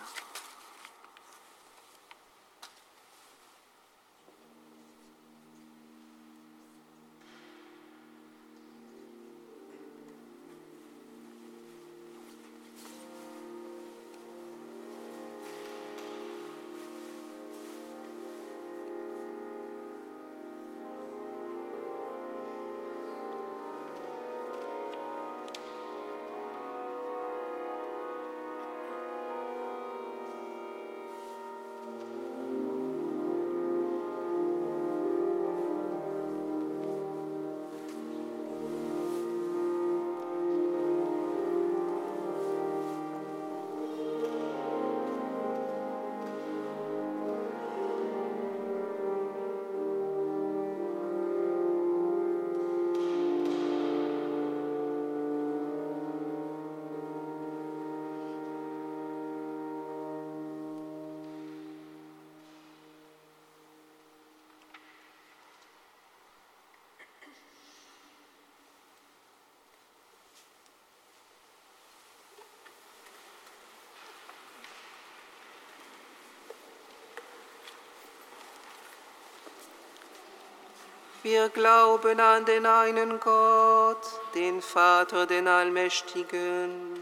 Wir 81.23 81.47
glauben 81.47 82.19
an 82.19 82.43
den 82.43 82.65
einen 82.65 83.17
Gott, 83.21 84.19
den 84.35 84.61
Vater, 84.61 85.25
den 85.25 85.47
Allmächtigen. 85.47 86.92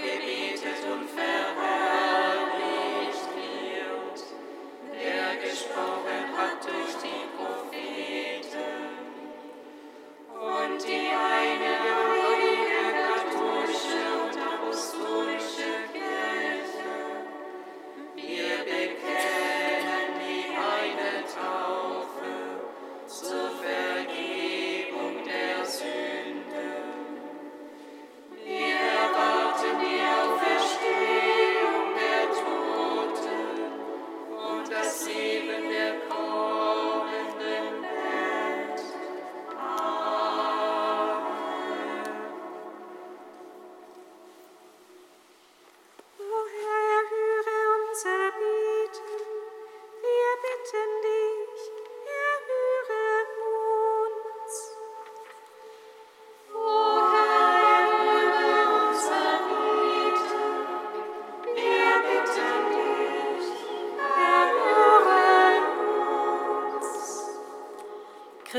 baby. 0.00 0.49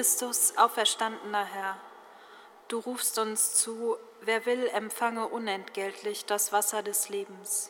Christus, 0.01 0.57
auferstandener 0.57 1.45
Herr, 1.45 1.77
du 2.69 2.79
rufst 2.79 3.19
uns 3.19 3.53
zu, 3.53 3.97
wer 4.21 4.47
will, 4.47 4.65
empfange 4.69 5.27
unentgeltlich 5.27 6.25
das 6.25 6.51
Wasser 6.51 6.81
des 6.81 7.09
Lebens. 7.09 7.69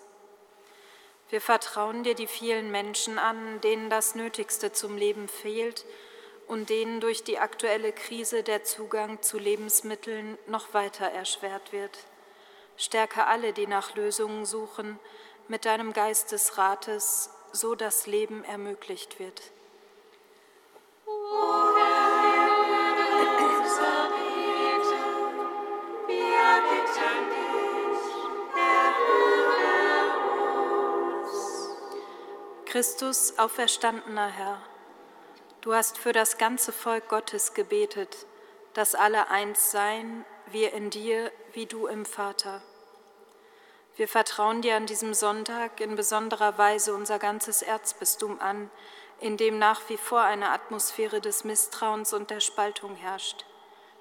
Wir 1.30 1.42
vertrauen 1.42 2.06
dir 2.06 2.16
die 2.16 2.28
vielen 2.28 2.72
Menschen 2.72 3.20
an, 3.20 3.60
denen 3.60 3.90
das 3.90 4.16
Nötigste 4.16 4.72
zum 4.72 4.96
Leben 4.96 5.28
fehlt 5.28 5.84
und 6.48 6.70
denen 6.70 7.02
durch 7.02 7.26
die 7.26 7.38
aktuelle 7.38 7.92
Krise 7.92 8.44
der 8.44 8.64
Zugang 8.64 9.22
zu 9.22 9.38
Lebensmitteln 9.38 10.38
noch 10.48 10.74
weiter 10.74 11.08
erschwert 11.08 11.74
wird. 11.74 11.98
Stärke 12.78 13.26
alle, 13.26 13.52
die 13.52 13.68
nach 13.68 13.94
Lösungen 13.96 14.46
suchen, 14.46 14.98
mit 15.50 15.66
deinem 15.66 15.92
Geist 15.92 16.32
des 16.32 16.58
Rates, 16.58 17.30
so 17.52 17.76
das 17.76 18.08
Leben 18.08 18.46
ermöglicht 18.46 19.20
wird. 19.20 19.42
Christus, 32.72 33.38
auferstandener 33.38 34.30
Herr, 34.30 34.62
du 35.60 35.74
hast 35.74 35.98
für 35.98 36.14
das 36.14 36.38
ganze 36.38 36.72
Volk 36.72 37.10
Gottes 37.10 37.54
gebetet, 37.54 38.26
dass 38.74 38.96
alle 38.96 39.30
eins 39.30 39.72
seien, 39.72 40.24
wir 40.46 40.72
in 40.72 40.90
dir, 40.90 41.34
wie 41.52 41.66
du 41.66 41.88
im 41.88 42.06
Vater. 42.06 42.62
Wir 43.98 44.08
vertrauen 44.08 44.62
dir 44.62 44.78
an 44.78 44.86
diesem 44.86 45.14
Sonntag 45.14 45.82
in 45.82 45.98
besonderer 45.98 46.58
Weise 46.58 46.94
unser 46.94 47.20
ganzes 47.20 47.62
Erzbistum 47.62 48.40
an, 48.40 48.72
in 49.20 49.36
dem 49.36 49.60
nach 49.60 49.90
wie 49.90 49.98
vor 49.98 50.22
eine 50.22 50.52
Atmosphäre 50.52 51.20
des 51.20 51.44
Misstrauens 51.44 52.14
und 52.14 52.30
der 52.30 52.40
Spaltung 52.40 52.96
herrscht. 52.96 53.44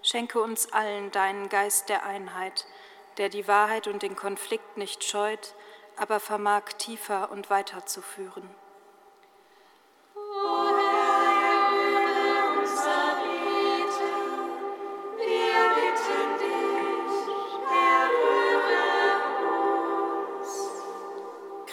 Schenke 0.01 0.41
uns 0.41 0.73
allen 0.73 1.11
deinen 1.11 1.49
Geist 1.49 1.89
der 1.89 2.07
Einheit, 2.07 2.67
der 3.17 3.31
die 3.31 3.49
Wahrheit 3.49 3.89
und 3.89 4.05
den 4.05 4.15
Konflikt 4.15 4.77
nicht 4.77 5.03
scheut, 5.03 5.57
aber 5.97 6.21
vermag 6.21 6.67
tiefer 6.79 7.33
und 7.33 7.51
weiter 7.51 7.85
zu 7.85 8.01
führen. 8.01 8.60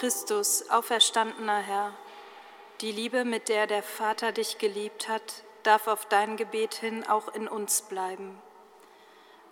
Christus, 0.08 0.70
auferstandener 0.70 1.58
Herr, 1.58 1.92
die 2.82 2.92
Liebe, 2.92 3.26
mit 3.26 3.50
der 3.50 3.66
der 3.66 3.82
Vater 3.82 4.32
dich 4.32 4.58
geliebt 4.58 5.10
hat, 5.10 5.44
darf 5.64 5.88
auf 5.88 6.06
dein 6.06 6.38
Gebet 6.38 6.76
hin 6.76 7.04
auch 7.08 7.34
in 7.34 7.48
uns 7.48 7.82
bleiben. 7.82 8.40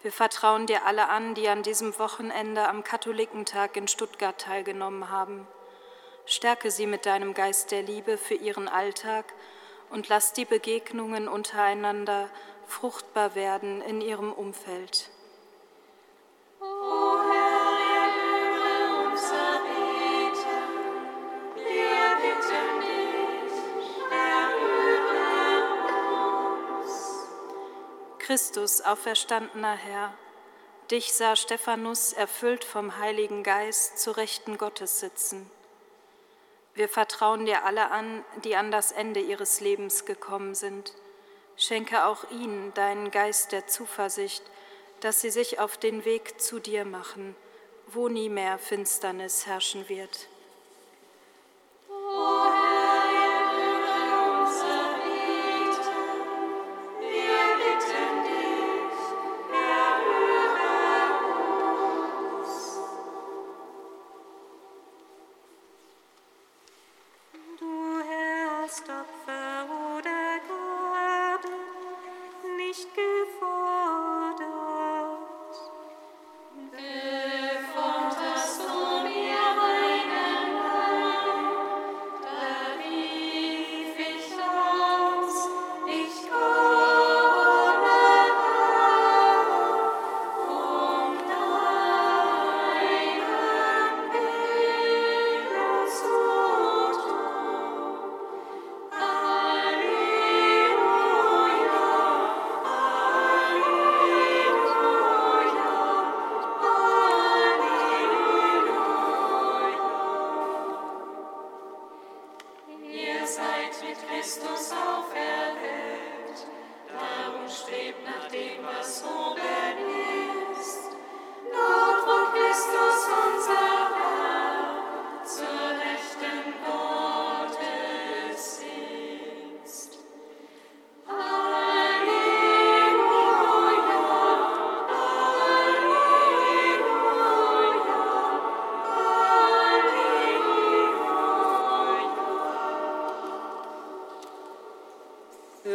Wir 0.02 0.12
vertrauen 0.12 0.68
dir 0.68 0.86
alle 0.86 1.10
an, 1.10 1.34
die 1.34 1.50
an 1.50 1.64
diesem 1.64 1.98
Wochenende 1.98 2.70
am 2.70 2.84
Katholikentag 2.84 3.76
in 3.76 3.88
Stuttgart 3.88 4.40
teilgenommen 4.40 5.10
haben. 5.10 5.48
Stärke 6.26 6.72
sie 6.72 6.88
mit 6.88 7.06
deinem 7.06 7.34
Geist 7.34 7.72
der 7.72 7.84
Liebe 7.84 8.18
für 8.18 8.34
ihren 8.34 8.68
Alltag 8.68 9.26
und 9.90 10.10
lass 10.10 10.34
die 10.34 10.46
Begegnungen 10.46 11.28
untereinander 11.28 12.30
fruchtbar 12.68 13.36
werden 13.36 13.82
in 13.82 14.02
ihrem 14.02 14.34
Umfeld. 14.34 15.10
Christus, 28.18 28.82
auferstandener 28.82 29.76
Herr, 29.76 30.12
dich 30.90 31.14
sah 31.14 31.36
Stephanus 31.36 32.12
erfüllt 32.12 32.64
vom 32.64 32.98
Heiligen 32.98 33.44
Geist 33.44 34.00
zu 34.00 34.10
Rechten 34.10 34.58
Gottes 34.58 35.00
sitzen. 35.00 35.50
Wir 36.76 36.90
vertrauen 36.90 37.46
dir 37.46 37.64
alle 37.64 37.90
an, 37.90 38.24
die 38.44 38.58
an 38.58 38.70
das 38.70 38.92
Ende 38.92 39.22
ihres 39.22 39.62
Lebens 39.62 40.06
gekommen 40.06 40.56
sind. 40.56 40.94
Schenke 41.56 42.06
auch 42.06 42.30
ihnen 42.32 42.74
deinen 42.74 43.12
Geist 43.12 43.54
der 43.54 43.66
Zuversicht, 43.66 44.44
dass 45.00 45.22
sie 45.22 45.30
sich 45.30 45.60
auf 45.60 45.78
den 45.78 46.04
Weg 46.04 46.42
zu 46.42 46.60
dir 46.60 46.84
machen, 46.84 47.34
wo 47.88 48.10
nie 48.10 48.28
mehr 48.28 48.58
Finsternis 48.58 49.46
herrschen 49.46 49.88
wird. 49.88 50.28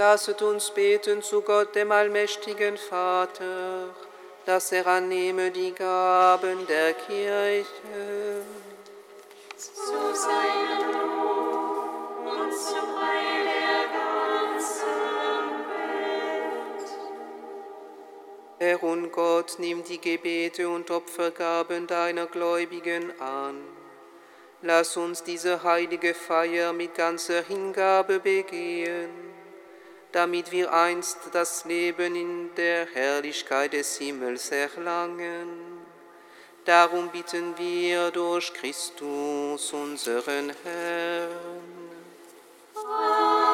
Lasset 0.00 0.40
uns 0.40 0.70
beten 0.70 1.20
zu 1.20 1.42
Gott, 1.42 1.74
dem 1.74 1.92
allmächtigen 1.92 2.78
Vater, 2.78 3.94
dass 4.46 4.72
er 4.72 4.86
annehme 4.86 5.50
die 5.50 5.72
Gaben 5.74 6.66
der 6.66 6.94
Kirche. 6.94 7.66
Zu 9.58 10.00
seinem 10.14 10.92
Lob 10.92 12.16
und 12.16 12.50
zum 12.50 12.88
Heil 12.98 13.44
der 13.44 13.82
ganzen 14.00 14.88
Welt. 15.68 16.88
Herr 18.58 18.82
und 18.82 19.12
Gott, 19.12 19.56
nimm 19.58 19.84
die 19.84 20.00
Gebete 20.00 20.66
und 20.66 20.90
Opfergaben 20.90 21.86
deiner 21.86 22.24
Gläubigen 22.24 23.12
an. 23.20 23.62
Lass 24.62 24.96
uns 24.96 25.22
diese 25.24 25.62
heilige 25.62 26.14
Feier 26.14 26.72
mit 26.72 26.94
ganzer 26.94 27.42
Hingabe 27.42 28.18
begehen 28.18 29.29
damit 30.12 30.50
wir 30.50 30.72
einst 30.72 31.18
das 31.32 31.64
Leben 31.64 32.14
in 32.14 32.54
der 32.56 32.86
Herrlichkeit 32.86 33.72
des 33.72 33.98
Himmels 33.98 34.50
erlangen. 34.50 35.48
Darum 36.64 37.08
bitten 37.08 37.56
wir 37.56 38.10
durch 38.10 38.52
Christus, 38.52 39.72
unseren 39.72 40.52
Herrn. 40.62 41.28
Amen. 42.74 43.50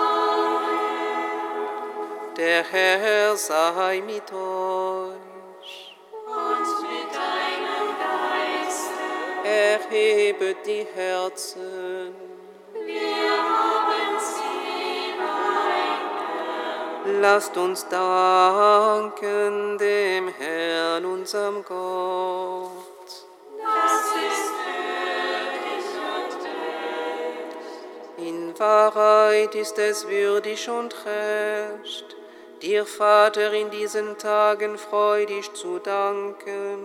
Der 2.36 2.64
Herr 2.64 3.36
sei 3.36 4.02
mit 4.04 4.30
euch. 4.32 5.96
Und 6.26 6.68
mit 6.82 7.14
deinem 7.14 7.88
Geiste. 7.98 9.48
Erhebet 9.48 10.58
die 10.66 10.86
Herzen. 10.94 12.25
Lasst 17.20 17.56
uns 17.56 17.88
danken 17.88 19.78
dem 19.78 20.28
Herrn, 20.28 21.04
unserem 21.06 21.64
Gott. 21.64 22.72
Das 23.58 24.06
ist 24.32 24.52
würdig 24.66 25.86
und 28.18 28.26
In 28.26 28.58
Wahrheit 28.58 29.54
ist 29.54 29.78
es 29.78 30.06
würdig 30.06 30.68
und 30.68 30.94
recht, 31.06 32.16
dir, 32.60 32.84
Vater, 32.84 33.50
in 33.52 33.70
diesen 33.70 34.18
Tagen 34.18 34.76
freudig 34.76 35.54
zu 35.54 35.78
danken, 35.78 36.78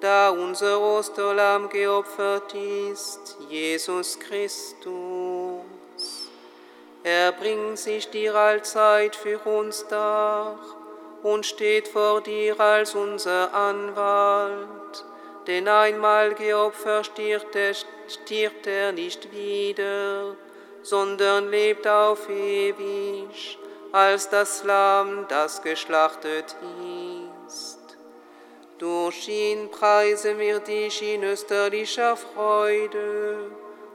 da 0.00 0.30
unser 0.30 0.80
Osterlamm 0.80 1.68
geopfert 1.68 2.54
ist, 2.54 3.36
Jesus 3.48 4.18
Christus. 4.18 5.17
Er 7.10 7.32
bringt 7.32 7.78
sich 7.78 8.10
dir 8.10 8.34
allzeit 8.34 9.16
für 9.16 9.38
uns 9.38 9.86
dar 9.88 10.58
und 11.22 11.46
steht 11.46 11.88
vor 11.88 12.20
dir 12.20 12.60
als 12.60 12.94
unser 12.94 13.54
Anwalt. 13.54 15.06
Denn 15.46 15.68
einmal 15.68 16.34
geopfert 16.34 17.06
stirbt 17.06 17.56
er, 17.56 17.72
stirbt 18.08 18.66
er 18.66 18.92
nicht 18.92 19.32
wieder, 19.32 20.36
sondern 20.82 21.48
lebt 21.48 21.86
auf 21.88 22.28
ewig 22.28 23.58
als 23.90 24.28
das 24.28 24.64
Lamm, 24.64 25.24
das 25.30 25.62
geschlachtet 25.62 26.56
ist. 27.46 27.78
Durch 28.76 29.28
ihn 29.28 29.70
preisen 29.70 30.38
wir 30.38 30.60
dich 30.60 31.00
in 31.00 31.22
österlicher 31.22 32.18
Freude 32.18 33.50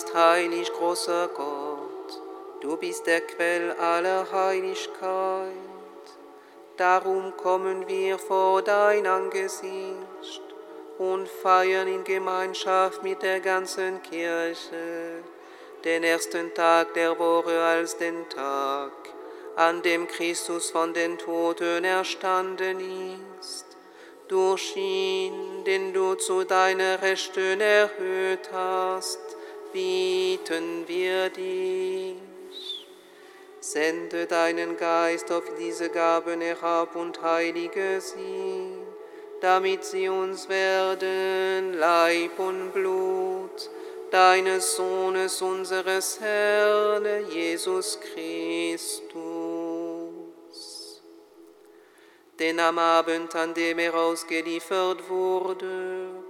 bist 0.00 0.14
heilig, 0.14 0.72
großer 0.72 1.28
Gott, 1.28 2.20
du 2.62 2.76
bist 2.78 3.06
der 3.06 3.20
Quell 3.20 3.72
aller 3.72 4.26
Heiligkeit. 4.32 5.52
Darum 6.78 7.36
kommen 7.36 7.86
wir 7.86 8.18
vor 8.18 8.62
dein 8.62 9.06
Angesicht 9.06 10.42
und 10.96 11.28
feiern 11.28 11.86
in 11.86 12.02
Gemeinschaft 12.04 13.02
mit 13.02 13.20
der 13.20 13.40
ganzen 13.40 14.02
Kirche 14.02 15.22
den 15.84 16.02
ersten 16.02 16.54
Tag 16.54 16.94
der 16.94 17.18
Woche 17.18 17.60
als 17.60 17.98
den 17.98 18.26
Tag, 18.30 18.92
an 19.56 19.82
dem 19.82 20.08
Christus 20.08 20.70
von 20.70 20.94
den 20.94 21.18
Toten 21.18 21.84
erstanden 21.84 22.78
ist. 23.38 23.66
Durch 24.28 24.74
ihn, 24.76 25.64
den 25.66 25.92
du 25.92 26.14
zu 26.14 26.44
deiner 26.44 27.02
Rechten 27.02 27.60
erhöht 27.60 28.48
hast, 28.50 29.29
bieten 29.72 30.84
wir 30.86 31.30
dich. 31.30 32.16
Sende 33.60 34.26
deinen 34.26 34.76
Geist 34.76 35.30
auf 35.30 35.44
diese 35.58 35.90
Gaben 35.90 36.40
herab 36.40 36.96
und 36.96 37.22
heilige 37.22 38.00
sie, 38.00 38.72
damit 39.40 39.84
sie 39.84 40.08
uns 40.08 40.48
werden 40.48 41.74
Leib 41.74 42.38
und 42.38 42.72
Blut 42.72 43.70
deines 44.10 44.76
Sohnes, 44.76 45.40
unseres 45.40 46.20
Herrn, 46.20 47.06
Jesus 47.30 47.98
Christus. 48.00 49.12
Denn 52.38 52.58
am 52.58 52.78
Abend, 52.78 53.36
an 53.36 53.54
dem 53.54 53.78
er 53.78 53.94
ausgeliefert 53.94 55.08
wurde 55.08 56.29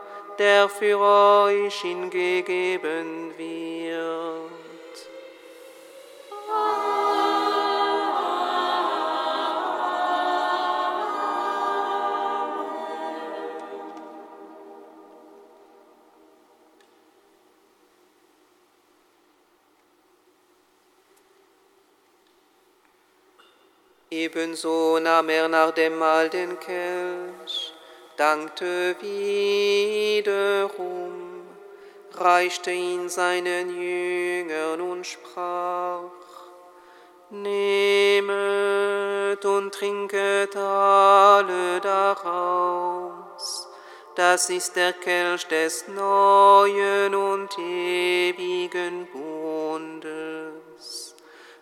der 0.41 0.67
für 0.67 0.97
euch 0.99 1.81
hingegeben 1.81 3.31
wird. 3.37 3.91
Ebenso 24.09 24.97
nahm 24.97 25.29
er 25.29 25.47
nach 25.47 25.69
dem 25.69 25.99
Mahl 25.99 26.29
den 26.31 26.59
Kelch, 26.59 27.70
dankte 28.21 28.95
wiederum, 29.01 31.13
reichte 32.13 32.69
ihn 32.69 33.09
seinen 33.09 33.81
Jüngern 33.81 34.79
und 34.79 35.07
sprach, 35.07 36.11
Nehmet 37.31 38.29
und 39.43 39.73
trinket 39.73 40.55
alle 40.55 41.81
daraus, 41.81 43.67
das 44.13 44.51
ist 44.51 44.75
der 44.75 44.93
Kelch 44.93 45.47
des 45.47 45.87
neuen 45.87 47.15
und 47.15 47.57
ewigen 47.57 49.07
Bundes, 49.11 51.15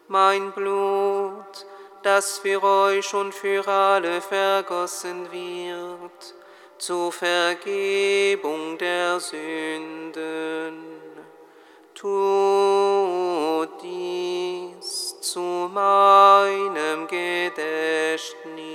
mein 0.10 0.52
Blut, 0.52 1.66
das 2.04 2.40
für 2.40 2.62
euch 2.62 3.14
und 3.14 3.34
für 3.34 3.66
alle 3.66 4.20
vergossen 4.20 5.32
wird, 5.32 6.34
zur 6.80 7.12
Vergebung 7.12 8.78
der 8.78 9.20
Sünden. 9.20 10.74
Tut 11.94 13.70
dies 13.84 15.20
zu 15.20 15.70
meinem 15.74 17.06
Gedächtnis. 17.08 18.69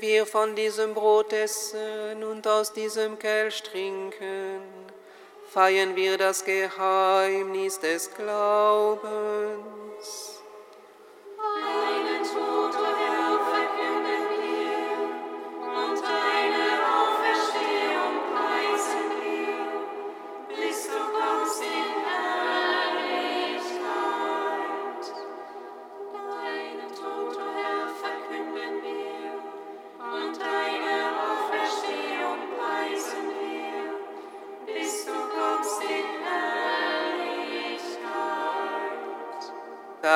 Wenn 0.00 0.08
wir 0.08 0.26
von 0.26 0.54
diesem 0.54 0.94
Brot 0.94 1.32
essen 1.32 2.22
und 2.22 2.46
aus 2.46 2.72
diesem 2.72 3.18
Kelch 3.18 3.64
trinken, 3.64 4.62
feiern 5.50 5.96
wir 5.96 6.16
das 6.16 6.44
Geheimnis 6.44 7.80
des 7.80 8.14
Glaubens. 8.14 9.48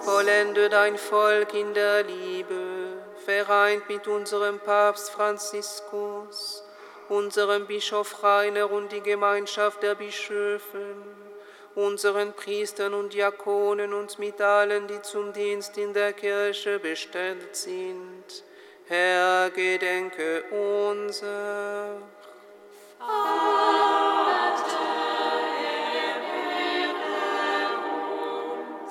Vollende 0.00 0.70
dein 0.70 0.96
Volk 0.96 1.52
in 1.52 1.74
der 1.74 2.02
Liebe, 2.04 2.96
vereint 3.24 3.86
mit 3.88 4.08
unserem 4.08 4.58
Papst 4.58 5.10
Franziskus, 5.10 6.64
unserem 7.10 7.66
Bischof 7.66 8.22
Rainer 8.22 8.70
und 8.70 8.92
die 8.92 9.02
Gemeinschaft 9.02 9.82
der 9.82 9.94
Bischöfen, 9.94 11.04
unseren 11.74 12.32
Priestern 12.32 12.94
und 12.94 13.12
Diakonen 13.12 13.92
und 13.92 14.18
mit 14.18 14.40
allen, 14.40 14.86
die 14.86 15.02
zum 15.02 15.34
Dienst 15.34 15.76
in 15.76 15.92
der 15.92 16.14
Kirche 16.14 16.78
bestellt 16.78 17.54
sind. 17.54 18.24
Herr, 18.86 19.50
gedenke 19.50 20.44
unser. 20.50 21.98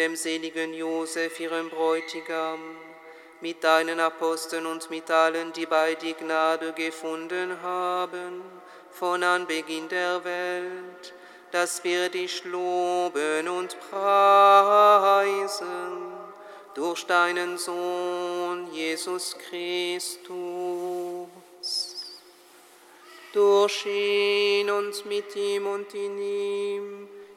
dem 0.00 0.16
seligen 0.16 0.72
Josef, 0.72 1.38
ihrem 1.40 1.68
Bräutigam, 1.68 2.58
mit 3.42 3.62
deinen 3.62 4.00
Aposteln 4.00 4.64
und 4.64 4.88
mit 4.88 5.10
allen, 5.10 5.52
die 5.52 5.66
bei 5.66 5.94
dir 5.94 6.14
Gnade 6.14 6.72
gefunden 6.72 7.60
haben, 7.62 8.42
von 8.90 9.22
Anbeginn 9.22 9.90
der 9.90 10.24
Welt, 10.24 11.12
dass 11.52 11.84
wir 11.84 12.08
dich 12.08 12.44
loben 12.44 13.46
und 13.48 13.76
preisen 13.90 14.78
durch 16.74 17.04
deinen 17.04 17.58
Sohn 17.58 18.72
Jesus 18.72 19.36
Christus. 19.50 20.30
Durch 23.34 23.84
ihn 23.84 24.70
und 24.70 25.04
mit 25.04 25.36
ihm 25.36 25.66
und 25.66 25.92
in 25.92 26.18
ihm 26.18 27.19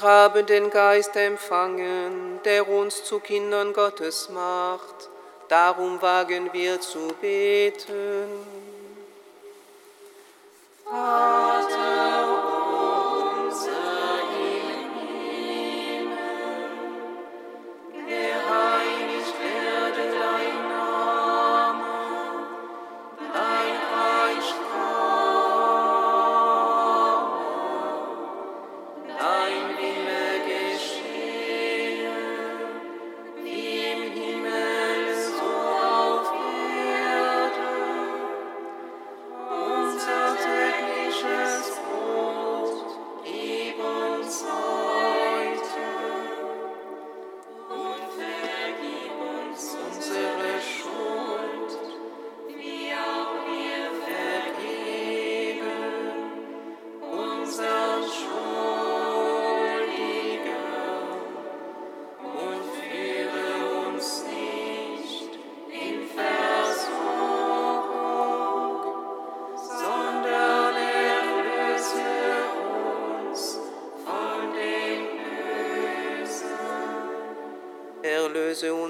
Wir 0.00 0.08
haben 0.08 0.46
den 0.46 0.70
Geist 0.70 1.14
empfangen, 1.14 2.40
der 2.46 2.66
uns 2.66 3.04
zu 3.04 3.20
Kindern 3.20 3.74
Gottes 3.74 4.30
macht. 4.30 5.10
Darum 5.48 6.00
wagen 6.00 6.48
wir 6.54 6.80
zu 6.80 7.08
beten. 7.20 8.30
Vater, 10.84 11.79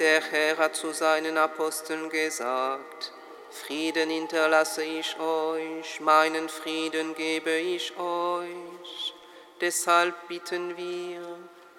Der 0.00 0.22
Herr 0.22 0.56
hat 0.56 0.76
zu 0.76 0.92
seinen 0.92 1.36
Aposteln 1.36 2.08
gesagt, 2.08 3.12
Frieden 3.50 4.08
hinterlasse 4.08 4.82
ich 4.82 5.20
euch, 5.20 6.00
meinen 6.00 6.48
Frieden 6.48 7.14
gebe 7.14 7.50
ich 7.50 7.92
euch. 7.98 9.14
Deshalb 9.60 10.14
bitten 10.26 10.74
wir, 10.78 11.20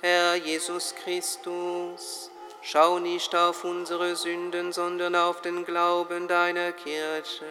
Herr 0.01 0.35
Jesus 0.35 0.93
Christus, 1.03 2.29
schau 2.61 2.99
nicht 2.99 3.35
auf 3.35 3.63
unsere 3.63 4.15
Sünden, 4.15 4.71
sondern 4.71 5.15
auf 5.15 5.41
den 5.41 5.65
Glauben 5.65 6.27
deiner 6.27 6.73
Kirche 6.73 7.45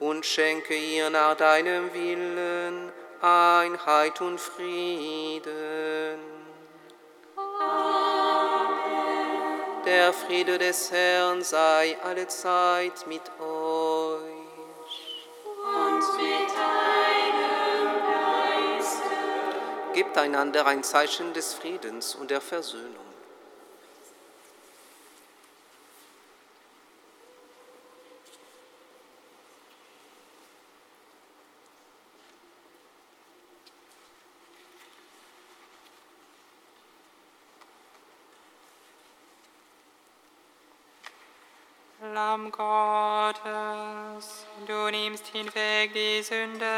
und 0.00 0.26
schenke 0.26 0.74
ihr 0.74 1.08
nach 1.08 1.36
deinem 1.36 1.94
Willen 1.94 2.92
Einheit 3.20 4.20
und 4.22 4.40
Frieden. 4.40 6.18
Der 9.88 10.12
Friede 10.12 10.58
des 10.58 10.92
Herrn 10.92 11.42
sei 11.42 11.96
allezeit 12.04 13.06
mit 13.06 13.22
euch. 13.40 14.20
Und 15.64 16.04
mit 16.18 16.50
deinem 16.50 17.94
Geiste. 18.76 19.94
Gebt 19.94 20.18
einander 20.18 20.66
ein 20.66 20.82
Zeichen 20.82 21.32
des 21.32 21.54
Friedens 21.54 22.14
und 22.14 22.30
der 22.30 22.42
Versöhnung. 22.42 23.08
Lamm 42.14 42.47
Gottes, 42.58 44.44
du 44.66 44.90
nimmst 44.90 45.28
hinweg 45.28 45.92
die 45.94 46.20
Sünde 46.24 46.77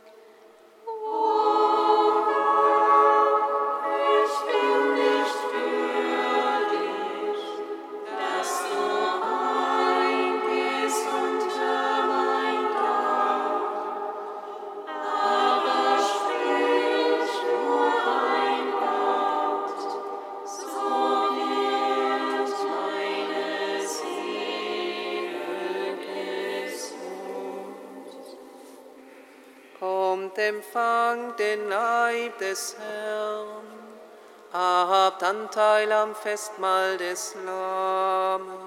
Des 32.51 32.75
Herrn, 32.77 33.63
habt 34.53 35.23
Anteil 35.23 35.89
am 35.93 36.13
Festmahl 36.13 36.97
des 36.97 37.33
Lammes. 37.45 38.60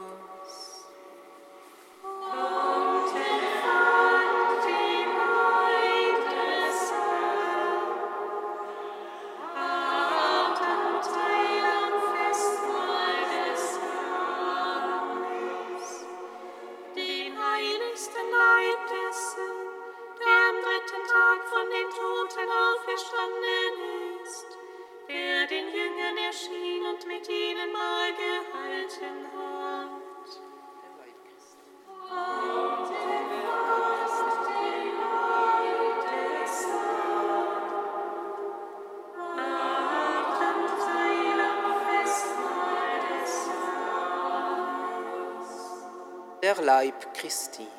Leib 46.94 47.12
Christi. 47.14 47.73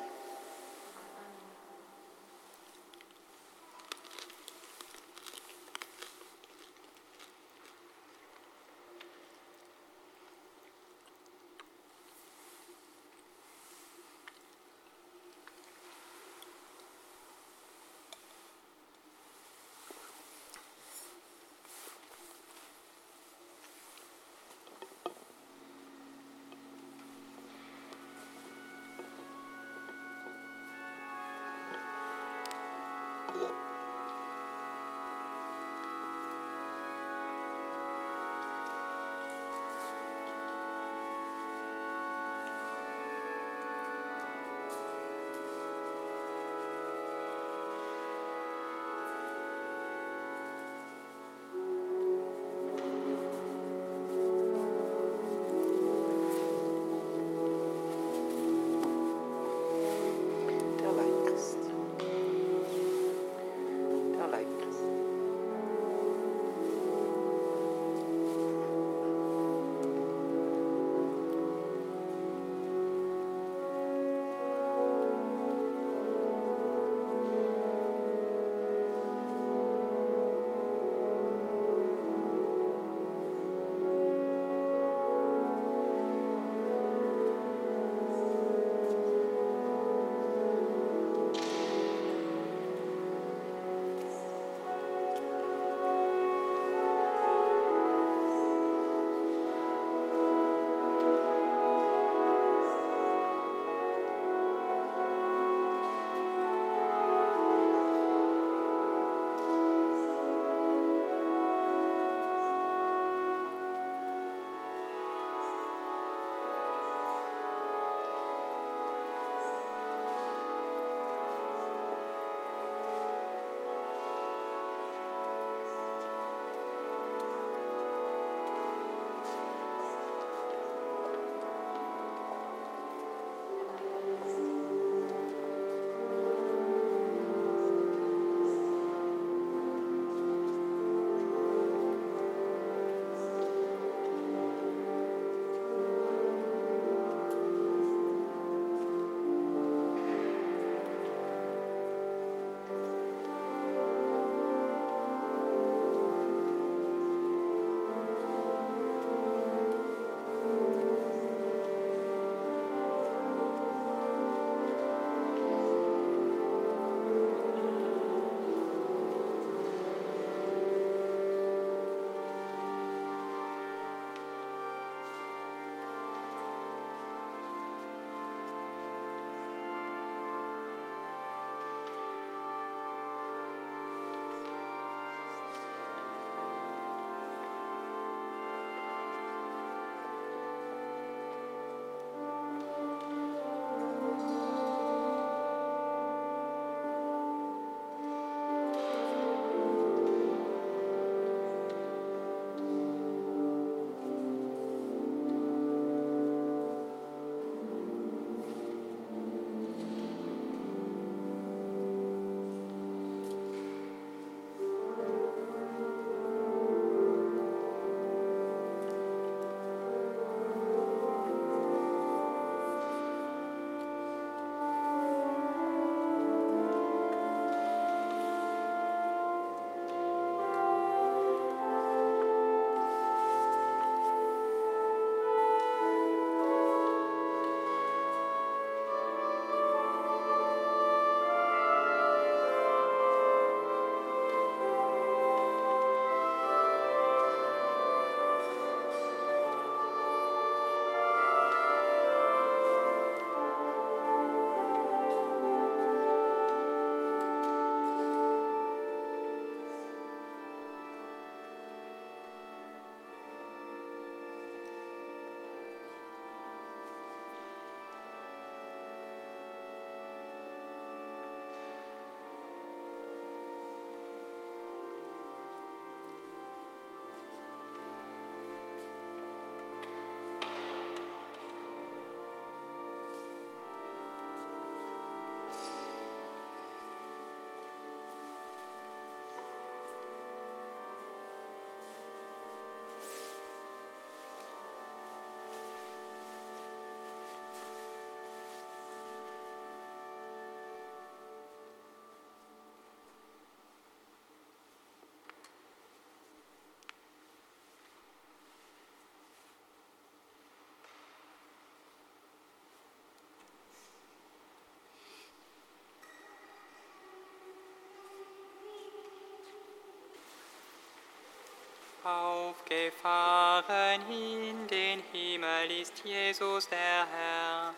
Aufgefahren 322.56 324.00
in 324.10 324.66
den 324.66 325.02
Himmel 325.12 325.70
ist 325.80 326.04
Jesus 326.04 326.68
der 326.68 327.06
Herr. 327.12 327.74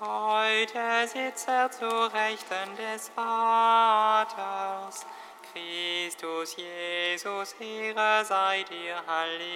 Heute 0.00 1.08
sitzt 1.08 1.48
er 1.48 1.70
zu 1.70 1.86
Rechten 1.86 2.76
des 2.76 3.08
Vaters. 3.10 5.06
Christus 5.52 6.56
Jesus, 6.56 7.54
Ehre 7.60 8.24
sei 8.24 8.64
dir, 8.64 9.02
Halleluja. 9.06 9.48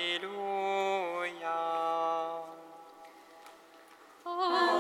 Aufgefahren 4.25 4.72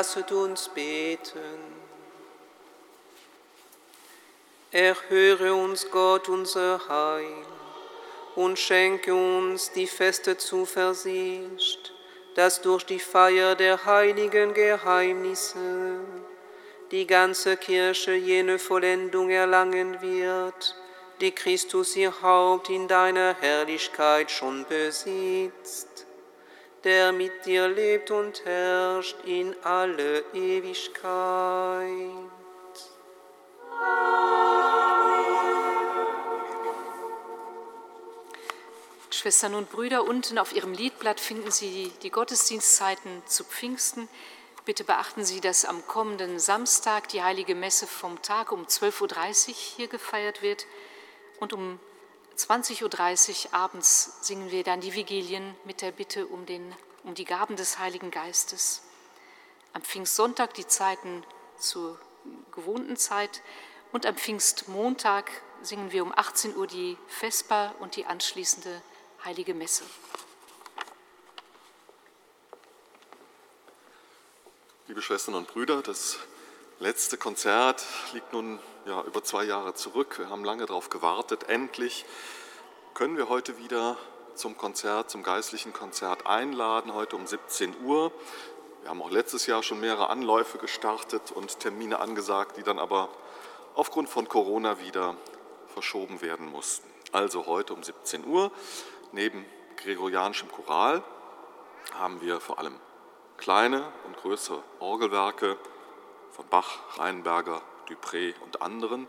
Lasset 0.00 0.32
uns 0.32 0.70
beten. 0.70 1.60
Erhöre 4.70 5.52
uns, 5.52 5.90
Gott, 5.90 6.26
unser 6.30 6.80
Heil, 6.88 7.44
und 8.34 8.58
schenke 8.58 9.14
uns 9.14 9.72
die 9.72 9.86
feste 9.86 10.38
Zuversicht, 10.38 11.92
dass 12.34 12.62
durch 12.62 12.86
die 12.86 12.98
Feier 12.98 13.54
der 13.56 13.84
heiligen 13.84 14.54
Geheimnisse 14.54 15.98
die 16.90 17.06
ganze 17.06 17.58
Kirche 17.58 18.14
jene 18.14 18.58
Vollendung 18.58 19.28
erlangen 19.28 20.00
wird, 20.00 20.76
die 21.20 21.32
Christus 21.32 21.94
ihr 21.94 22.22
Haupt 22.22 22.70
in 22.70 22.88
deiner 22.88 23.36
Herrlichkeit 23.38 24.30
schon 24.30 24.64
besitzt 24.64 26.06
der 26.84 27.12
mit 27.12 27.44
dir 27.44 27.68
lebt 27.68 28.10
und 28.10 28.44
herrscht 28.44 29.16
in 29.24 29.54
alle 29.62 30.24
Ewigkeit. 30.32 31.00
Schwestern 39.10 39.54
und 39.54 39.70
Brüder, 39.70 40.04
unten 40.04 40.38
auf 40.38 40.54
Ihrem 40.54 40.72
Liedblatt 40.72 41.20
finden 41.20 41.50
Sie 41.50 41.92
die 42.02 42.10
Gottesdienstzeiten 42.10 43.22
zu 43.26 43.44
Pfingsten. 43.44 44.08
Bitte 44.64 44.82
beachten 44.82 45.26
Sie, 45.26 45.42
dass 45.42 45.66
am 45.66 45.86
kommenden 45.86 46.38
Samstag 46.38 47.08
die 47.08 47.22
heilige 47.22 47.54
Messe 47.54 47.86
vom 47.86 48.22
Tag 48.22 48.50
um 48.50 48.64
12.30 48.64 49.48
Uhr 49.48 49.54
hier 49.54 49.88
gefeiert 49.88 50.40
wird 50.40 50.64
und 51.38 51.52
um 51.52 51.78
20.30 52.48 53.46
Uhr 53.46 53.54
abends 53.54 54.18
singen 54.22 54.50
wir 54.50 54.64
dann 54.64 54.80
die 54.80 54.94
Vigilien 54.94 55.54
mit 55.64 55.82
der 55.82 55.92
Bitte 55.92 56.26
um, 56.26 56.46
den, 56.46 56.74
um 57.04 57.14
die 57.14 57.24
Gaben 57.24 57.56
des 57.56 57.78
Heiligen 57.78 58.10
Geistes. 58.10 58.82
Am 59.74 59.82
Pfingstsonntag 59.82 60.54
die 60.54 60.66
Zeiten 60.66 61.22
zur 61.58 62.00
gewohnten 62.52 62.96
Zeit 62.96 63.42
und 63.92 64.06
am 64.06 64.16
Pfingstmontag 64.16 65.30
singen 65.62 65.92
wir 65.92 66.02
um 66.02 66.12
18 66.16 66.56
Uhr 66.56 66.66
die 66.66 66.96
Vesper 67.08 67.74
und 67.80 67.96
die 67.96 68.06
anschließende 68.06 68.80
Heilige 69.24 69.52
Messe. 69.52 69.84
Liebe 74.88 75.02
Schwestern 75.02 75.34
und 75.34 75.46
Brüder, 75.46 75.82
das 75.82 76.18
letzte 76.80 77.18
Konzert 77.18 77.84
liegt 78.14 78.32
nun 78.32 78.58
ja, 78.86 79.02
über 79.02 79.22
zwei 79.22 79.44
Jahre 79.44 79.74
zurück. 79.74 80.18
Wir 80.18 80.30
haben 80.30 80.44
lange 80.44 80.64
darauf 80.64 80.88
gewartet. 80.88 81.44
Endlich 81.48 82.06
können 82.94 83.18
wir 83.18 83.28
heute 83.28 83.58
wieder 83.58 83.98
zum 84.34 84.56
Konzert, 84.56 85.10
zum 85.10 85.22
geistlichen 85.22 85.74
Konzert 85.74 86.26
einladen, 86.26 86.94
heute 86.94 87.16
um 87.16 87.26
17 87.26 87.84
Uhr. 87.84 88.10
Wir 88.80 88.88
haben 88.88 89.02
auch 89.02 89.10
letztes 89.10 89.46
Jahr 89.46 89.62
schon 89.62 89.80
mehrere 89.80 90.08
Anläufe 90.08 90.56
gestartet 90.56 91.30
und 91.32 91.60
Termine 91.60 91.98
angesagt, 91.98 92.56
die 92.56 92.62
dann 92.62 92.78
aber 92.78 93.10
aufgrund 93.74 94.08
von 94.08 94.26
Corona 94.26 94.80
wieder 94.80 95.16
verschoben 95.74 96.22
werden 96.22 96.50
mussten. 96.50 96.88
Also 97.12 97.44
heute 97.44 97.74
um 97.74 97.82
17 97.82 98.26
Uhr, 98.26 98.50
neben 99.12 99.44
gregorianischem 99.76 100.50
Choral, 100.50 101.02
haben 101.92 102.22
wir 102.22 102.40
vor 102.40 102.58
allem 102.58 102.76
kleine 103.36 103.92
und 104.06 104.16
größere 104.16 104.62
Orgelwerke 104.78 105.58
von 106.32 106.46
Bach, 106.48 106.98
Rheinberger, 106.98 107.62
Dupré 107.88 108.34
und 108.40 108.62
anderen. 108.62 109.06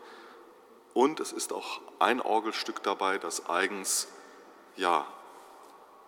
Und 0.93 1.19
es 1.19 1.31
ist 1.31 1.53
auch 1.53 1.79
ein 1.99 2.21
Orgelstück 2.21 2.83
dabei, 2.83 3.17
das 3.17 3.49
eigens 3.49 4.07
ja, 4.75 5.05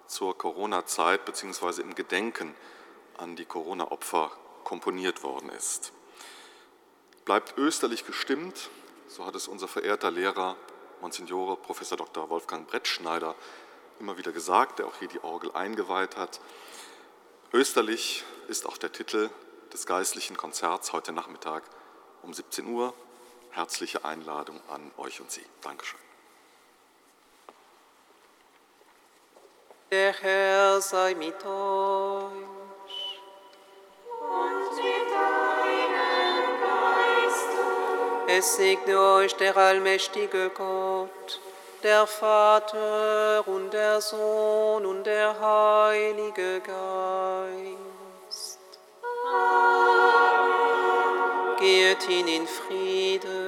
zur 0.08 0.38
Corona-Zeit 0.38 1.26
bzw. 1.26 1.82
im 1.82 1.96
Gedenken 1.96 2.56
an 3.18 3.36
die 3.36 3.46
Corona-Opfer 3.46 4.32
komponiert 4.64 5.24
worden 5.24 5.50
ist. 5.50 5.94
Bleibt 7.26 7.58
österlich 7.58 8.06
gestimmt, 8.06 8.70
so 9.08 9.26
hat 9.26 9.36
es 9.36 9.48
unser 9.48 9.68
verehrter 9.68 10.12
Lehrer 10.12 10.58
Monsignore 11.02 11.58
Professor 11.58 11.98
Dr. 11.98 12.30
Wolfgang 12.30 12.68
Brettschneider 12.68 13.36
immer 14.00 14.18
wieder 14.18 14.32
gesagt, 14.32 14.80
der 14.80 14.88
auch 14.88 14.96
hier 15.00 15.08
die 15.08 15.24
Orgel 15.24 15.52
eingeweiht 15.54 16.18
hat. 16.18 16.40
Österlich 17.52 18.24
ist 18.48 18.66
auch 18.66 18.78
der 18.78 18.92
Titel 18.92 19.30
des 19.74 19.86
geistlichen 19.88 20.38
Konzerts 20.38 20.94
heute 20.94 21.12
Nachmittag 21.12 21.64
um 22.22 22.34
17 22.34 22.68
Uhr. 22.68 22.94
Herzliche 23.52 24.06
Einladung 24.06 24.62
an 24.70 24.92
euch 24.98 25.20
und 25.20 25.32
Sie. 25.32 25.46
Dankeschön. 25.62 26.00
Der 29.92 30.14
Herr 30.14 30.80
sei 30.80 31.16
mit 31.16 31.36
euch. 31.44 32.32
Und 34.22 34.76
mit 34.76 35.12
deinem 35.12 36.60
Geiste. 36.62 37.62
Es 38.28 38.56
segne 38.56 39.00
euch 39.00 39.36
der 39.36 39.58
allmächtige 39.58 40.50
Gott, 40.52 41.42
der 41.82 42.08
Vater 42.08 43.48
und 43.48 43.72
der 43.72 44.02
Sohn 44.02 44.86
und 44.86 45.04
der 45.04 45.40
Heilige 45.40 46.62
Geist. 46.62 47.83
Geht 51.60 52.04
hin 52.04 52.28
in 52.28 52.48
Frieden. 52.48 53.43